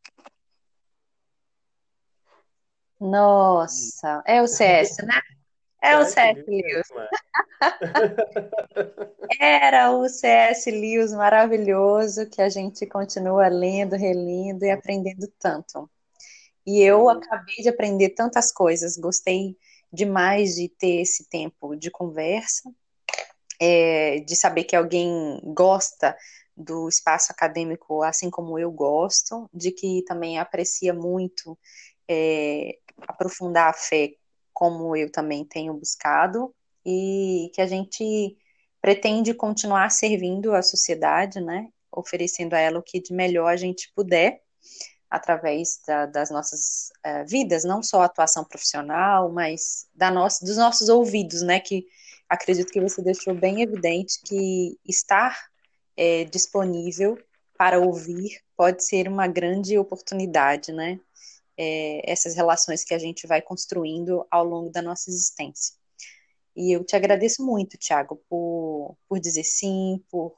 Nossa, 2.99 4.21
é 4.25 4.41
o 4.41 4.47
CS, 4.47 5.05
né? 5.05 5.19
É 5.81 5.97
o 5.97 6.03
C.S. 6.03 6.43
Lewis. 6.45 6.87
Era 9.39 9.91
o 9.91 10.09
C.S. 10.09 10.69
Lewis 10.69 11.13
maravilhoso 11.13 12.29
que 12.29 12.41
a 12.41 12.49
gente 12.49 12.85
continua 12.85 13.47
lendo, 13.47 13.95
relendo 13.95 14.65
e 14.65 14.71
aprendendo 14.71 15.25
tanto. 15.39 15.89
E 16.65 16.81
eu 16.81 17.09
acabei 17.09 17.55
de 17.55 17.69
aprender 17.69 18.09
tantas 18.09 18.51
coisas, 18.51 18.97
gostei 18.97 19.57
demais 19.91 20.55
de 20.55 20.67
ter 20.67 21.01
esse 21.01 21.27
tempo 21.29 21.75
de 21.75 21.89
conversa, 21.89 22.69
é, 23.60 24.19
de 24.19 24.36
saber 24.36 24.63
que 24.63 24.76
alguém 24.76 25.39
gosta 25.43 26.15
do 26.56 26.89
espaço 26.89 27.32
acadêmico 27.32 28.04
assim 28.04 28.30
como 28.30 28.60
eu 28.60 28.72
gosto, 28.72 29.50
de 29.54 29.72
que 29.72 30.04
também 30.08 30.39
aprecia 30.39 30.93
muito 30.93 31.58
é, 32.08 32.78
aprofundar 33.08 33.69
a 33.69 33.74
fé 33.74 34.13
como 34.54 34.95
eu 34.95 35.10
também 35.10 35.45
tenho 35.45 35.74
buscado, 35.74 36.54
e 36.86 37.50
que 37.54 37.62
a 37.62 37.65
gente 37.65 38.38
pretende 38.82 39.34
continuar 39.34 39.89
servindo 39.89 40.54
a 40.54 40.62
sociedade, 40.62 41.39
né? 41.39 41.69
Oferecendo 41.91 42.54
a 42.54 42.60
ela 42.60 42.80
o 42.80 42.84
que 42.84 43.00
de 43.00 43.13
melhor 43.13 43.48
a 43.48 43.56
gente 43.56 43.91
puder, 43.95 44.41
através 45.10 45.80
da, 45.88 46.06
das 46.06 46.30
nossas 46.30 46.89
uh, 47.06 47.26
vidas, 47.28 47.63
não 47.63 47.82
só 47.82 48.02
a 48.02 48.06
atuação 48.06 48.43
profissional, 48.43 49.32
mas 49.32 49.88
da 49.93 50.12
nossa, 50.12 50.45
dos 50.45 50.58
nossos 50.58 50.89
ouvidos, 50.89 51.41
né? 51.41 51.60
Que 51.60 51.86
acredito 52.29 52.71
que 52.71 52.81
você 52.81 53.01
deixou 53.01 53.33
bem 53.33 53.61
evidente 53.61 54.21
que 54.23 54.77
estar 54.85 55.49
é, 55.97 56.23
disponível 56.25 57.17
para 57.57 57.79
ouvir 57.79 58.41
pode 58.55 58.85
ser 58.85 59.07
uma 59.07 59.27
grande 59.27 59.77
oportunidade, 59.77 60.71
né? 60.71 60.99
é, 61.59 62.09
essas 62.09 62.35
relações 62.35 62.85
que 62.85 62.93
a 62.93 62.97
gente 62.97 63.27
vai 63.27 63.41
construindo 63.41 64.25
ao 64.31 64.45
longo 64.45 64.69
da 64.71 64.81
nossa 64.81 65.09
existência. 65.09 65.75
E 66.55 66.71
eu 66.71 66.85
te 66.85 66.95
agradeço 66.95 67.45
muito, 67.45 67.77
Tiago, 67.77 68.15
por, 68.29 68.97
por 69.09 69.19
dizer 69.19 69.43
sim, 69.43 70.01
por 70.09 70.33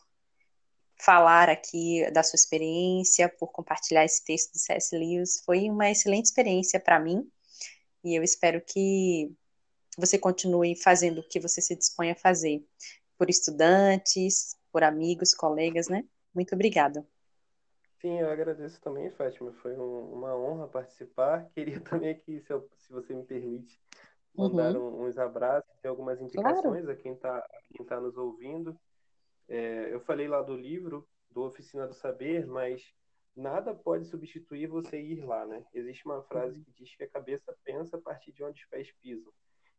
falar 1.00 1.48
aqui 1.48 2.10
da 2.12 2.24
sua 2.24 2.38
experiência, 2.38 3.30
por 3.30 3.52
compartilhar 3.52 4.04
esse 4.04 4.24
texto 4.24 4.54
do 4.54 4.58
C.S. 4.58 4.98
Lewis. 4.98 5.44
Foi 5.46 5.70
uma 5.70 5.92
excelente 5.92 6.26
experiência 6.26 6.80
para 6.80 7.00
mim 7.00 7.24
e 8.04 8.16
eu 8.16 8.24
espero 8.24 8.60
que 8.60 9.32
você 9.98 10.18
continue 10.18 10.76
fazendo 10.76 11.20
o 11.20 11.28
que 11.28 11.40
você 11.40 11.62
se 11.62 11.76
dispõe 11.76 12.12
a 12.12 12.16
fazer 12.16 12.66
por 13.18 13.30
estudantes, 13.30 14.58
por 14.72 14.84
amigos, 14.84 15.36
colegas, 15.36 15.88
né? 15.88 16.06
Muito 16.34 16.56
obrigada. 16.56 17.06
Sim, 18.02 18.20
eu 18.20 18.32
agradeço 18.32 18.82
também, 18.82 19.12
Fátima. 19.12 19.54
Foi 19.62 19.78
um, 19.78 20.14
uma 20.14 20.36
honra 20.36 20.68
participar. 20.68 21.48
Queria 21.54 21.80
também 21.82 22.10
aqui, 22.10 22.40
se, 22.42 22.52
eu, 22.52 22.68
se 22.78 22.92
você 22.92 23.14
me 23.14 23.24
permite, 23.24 23.80
mandar 24.34 24.76
uhum. 24.76 25.04
uns 25.06 25.18
abraços 25.18 25.72
e 25.84 25.88
algumas 25.88 26.20
indicações 26.20 26.84
claro. 26.84 26.92
a 26.92 26.96
quem 26.96 27.14
está 27.14 27.48
tá 27.88 28.00
nos 28.00 28.18
ouvindo. 28.18 28.76
É, 29.48 29.94
eu 29.94 30.00
falei 30.00 30.28
lá 30.28 30.42
do 30.42 30.56
livro, 30.56 31.08
do 31.30 31.44
Oficina 31.44 31.86
do 31.86 31.94
Saber, 31.94 32.48
mas 32.48 32.82
nada 33.36 33.76
pode 33.76 34.06
substituir 34.06 34.68
você 34.68 35.00
ir 35.00 35.24
lá, 35.24 35.46
né? 35.46 35.64
Existe 35.74 36.06
uma 36.06 36.24
frase 36.24 36.58
uhum. 36.58 36.64
que 36.64 36.72
diz 36.72 36.96
que 36.96 37.04
a 37.04 37.10
cabeça 37.10 37.56
pensa 37.64 37.98
a 37.98 38.02
partir 38.02 38.32
de 38.32 38.44
onde 38.44 38.62
os 38.62 38.68
pés 38.68 38.92
pisam. 39.00 39.32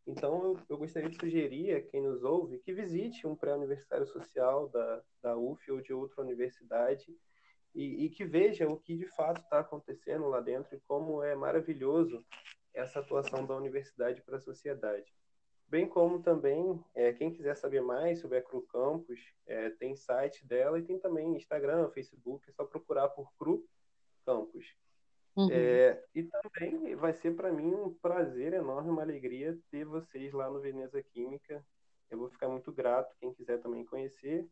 Então, 0.07 0.45
eu, 0.45 0.61
eu 0.69 0.79
gostaria 0.79 1.09
de 1.09 1.17
sugerir 1.17 1.75
a 1.75 1.81
quem 1.81 2.03
nos 2.03 2.25
ouve 2.25 2.59
que 2.59 2.73
visite 2.73 3.27
um 3.27 3.37
pré-universitário 3.37 4.07
social 4.07 4.69
da, 4.69 5.03
da 5.23 5.37
UF 5.37 5.71
ou 5.71 5.81
de 5.81 5.93
outra 5.93 6.23
universidade 6.23 7.17
e, 7.75 8.05
e 8.05 8.11
que 8.11 8.25
veja 8.25 8.69
o 8.69 8.79
que 8.79 8.97
de 8.97 9.07
fato 9.07 9.41
está 9.41 9.61
acontecendo 9.61 10.29
lá 10.29 10.41
dentro 10.41 10.75
e 10.75 10.81
como 10.81 11.23
é 11.23 11.35
maravilhoso 11.35 12.25
essa 12.75 13.01
atuação 13.01 13.47
da 13.47 13.57
universidade 13.57 14.23
para 14.23 14.37
a 14.37 14.41
sociedade. 14.41 15.15
Bem 15.69 15.88
como 15.88 16.23
também, 16.23 16.85
é, 16.95 17.12
quem 17.12 17.33
quiser 17.33 17.57
saber 17.57 17.81
mais 17.81 18.21
sobre 18.21 18.38
a 18.38 18.43
Cru 18.43 18.62
Campus, 18.62 19.21
é, 19.47 19.71
tem 19.71 19.97
site 19.97 20.47
dela 20.47 20.79
e 20.79 20.83
tem 20.83 20.99
também 20.99 21.35
Instagram, 21.35 21.91
Facebook, 21.91 22.49
é 22.49 22.53
só 22.53 22.65
procurar 22.65 23.09
por 23.09 23.33
Cru 23.38 23.65
Campus. 24.27 24.67
Uhum. 25.35 25.49
É, 25.51 26.03
e 26.14 26.25
também 26.25 26.95
vai 26.95 27.14
ser 27.14 27.35
para 27.35 27.51
mim 27.51 27.75
um 27.75 27.95
prazer 27.95 28.53
enorme, 28.53 28.90
uma 28.90 29.01
alegria 29.03 29.59
ter 29.71 29.85
vocês 29.85 30.33
lá 30.33 30.51
no 30.51 30.61
Veneza 30.61 31.03
Química. 31.03 31.64
Eu 32.11 32.18
vou 32.18 32.29
ficar 32.29 32.49
muito 32.49 32.71
grato, 32.71 33.16
quem 33.18 33.33
quiser 33.33 33.59
também 33.61 33.85
conhecer, 33.85 34.47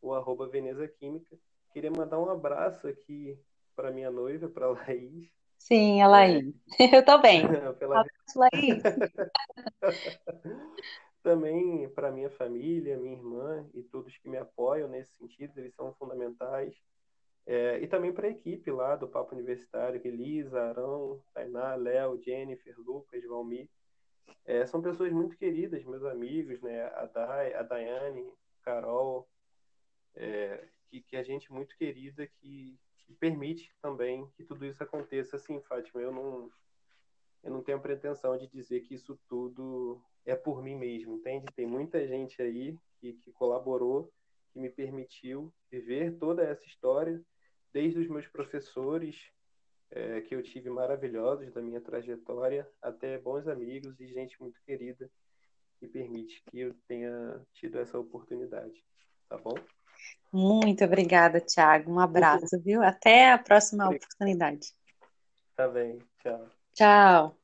o 0.00 0.14
arroba 0.14 0.48
Veneza 0.48 0.88
Química. 0.88 1.36
Queria 1.72 1.90
mandar 1.90 2.18
um 2.18 2.30
abraço 2.30 2.88
aqui 2.88 3.38
para 3.76 3.90
minha 3.90 4.10
noiva, 4.10 4.48
para 4.48 4.70
Laís. 4.70 5.30
Sim, 5.58 6.00
a 6.02 6.08
Laís. 6.08 6.54
É... 6.78 6.78
Eu 6.96 7.04
também. 7.04 7.42
Pela... 7.78 8.00
Abraço, 8.00 8.38
Laís. 8.38 8.82
também 11.22 11.88
para 11.90 12.10
minha 12.10 12.30
família, 12.30 12.98
minha 12.98 13.14
irmã 13.14 13.64
e 13.74 13.82
todos 13.82 14.16
que 14.18 14.28
me 14.28 14.36
apoiam 14.36 14.88
nesse 14.88 15.16
sentido, 15.16 15.58
eles 15.58 15.74
são 15.74 15.94
fundamentais. 15.94 16.74
É, 17.44 17.80
e 17.80 17.88
também 17.88 18.12
para 18.12 18.28
a 18.28 18.30
equipe 18.30 18.70
lá 18.70 18.94
do 18.94 19.08
Papo 19.08 19.34
Universitário, 19.34 20.00
Elisa, 20.04 20.62
Arão, 20.62 21.20
Tainá, 21.34 21.74
Léo, 21.74 22.20
Jennifer, 22.22 22.78
Lucas, 22.78 23.24
Valmir. 23.24 23.68
É, 24.44 24.64
são 24.66 24.80
pessoas 24.80 25.12
muito 25.12 25.36
queridas, 25.36 25.84
meus 25.84 26.04
amigos, 26.04 26.60
né? 26.62 26.84
A, 26.94 27.06
Dai, 27.06 27.54
a 27.54 27.62
Daiane, 27.62 28.32
Carol, 28.62 29.28
é, 30.14 30.68
que, 30.88 31.00
que 31.00 31.16
é 31.16 31.24
gente 31.24 31.52
muito 31.52 31.76
querida 31.76 32.26
que, 32.26 32.78
que, 32.98 33.14
permite 33.14 33.74
também 33.80 34.26
que 34.36 34.44
tudo 34.44 34.64
isso 34.64 34.82
aconteça. 34.82 35.36
Assim, 35.36 35.60
Fátima, 35.60 36.00
eu 36.00 36.12
não, 36.12 36.50
eu 37.42 37.50
não 37.50 37.62
tenho 37.62 37.78
a 37.78 37.80
pretensão 37.80 38.36
de 38.36 38.46
dizer 38.46 38.80
que 38.80 38.94
isso 38.94 39.18
tudo 39.28 40.00
é 40.24 40.34
por 40.34 40.62
mim 40.62 40.76
mesmo, 40.76 41.14
entende? 41.14 41.46
Tem 41.54 41.66
muita 41.66 42.06
gente 42.06 42.40
aí 42.40 42.78
que, 43.00 43.14
que 43.14 43.32
colaborou, 43.32 44.12
que 44.52 44.60
me 44.60 44.70
permitiu 44.70 45.52
viver 45.70 46.16
toda 46.18 46.42
essa 46.42 46.64
história, 46.66 47.20
desde 47.72 48.00
os 48.00 48.08
meus 48.08 48.26
professores, 48.28 49.16
é, 49.90 50.20
que 50.22 50.34
eu 50.34 50.42
tive 50.42 50.70
maravilhosos 50.70 51.52
da 51.52 51.60
minha 51.60 51.80
trajetória, 51.80 52.68
até 52.80 53.18
bons 53.18 53.46
amigos 53.46 53.98
e 54.00 54.06
gente 54.06 54.40
muito 54.40 54.58
querida 54.64 55.10
que 55.78 55.86
permite 55.88 56.42
que 56.50 56.60
eu 56.60 56.74
tenha 56.86 57.40
tido 57.54 57.78
essa 57.78 57.98
oportunidade. 57.98 58.84
Tá 59.28 59.36
bom? 59.36 59.54
Muito 60.32 60.84
obrigada, 60.84 61.40
Tiago. 61.40 61.92
Um 61.92 61.98
abraço, 61.98 62.60
viu? 62.62 62.82
Até 62.82 63.32
a 63.32 63.38
próxima 63.38 63.88
oportunidade. 63.88 64.72
Tá 65.56 65.68
bem. 65.68 65.98
Tchau. 66.22 66.48
Tchau. 66.74 67.41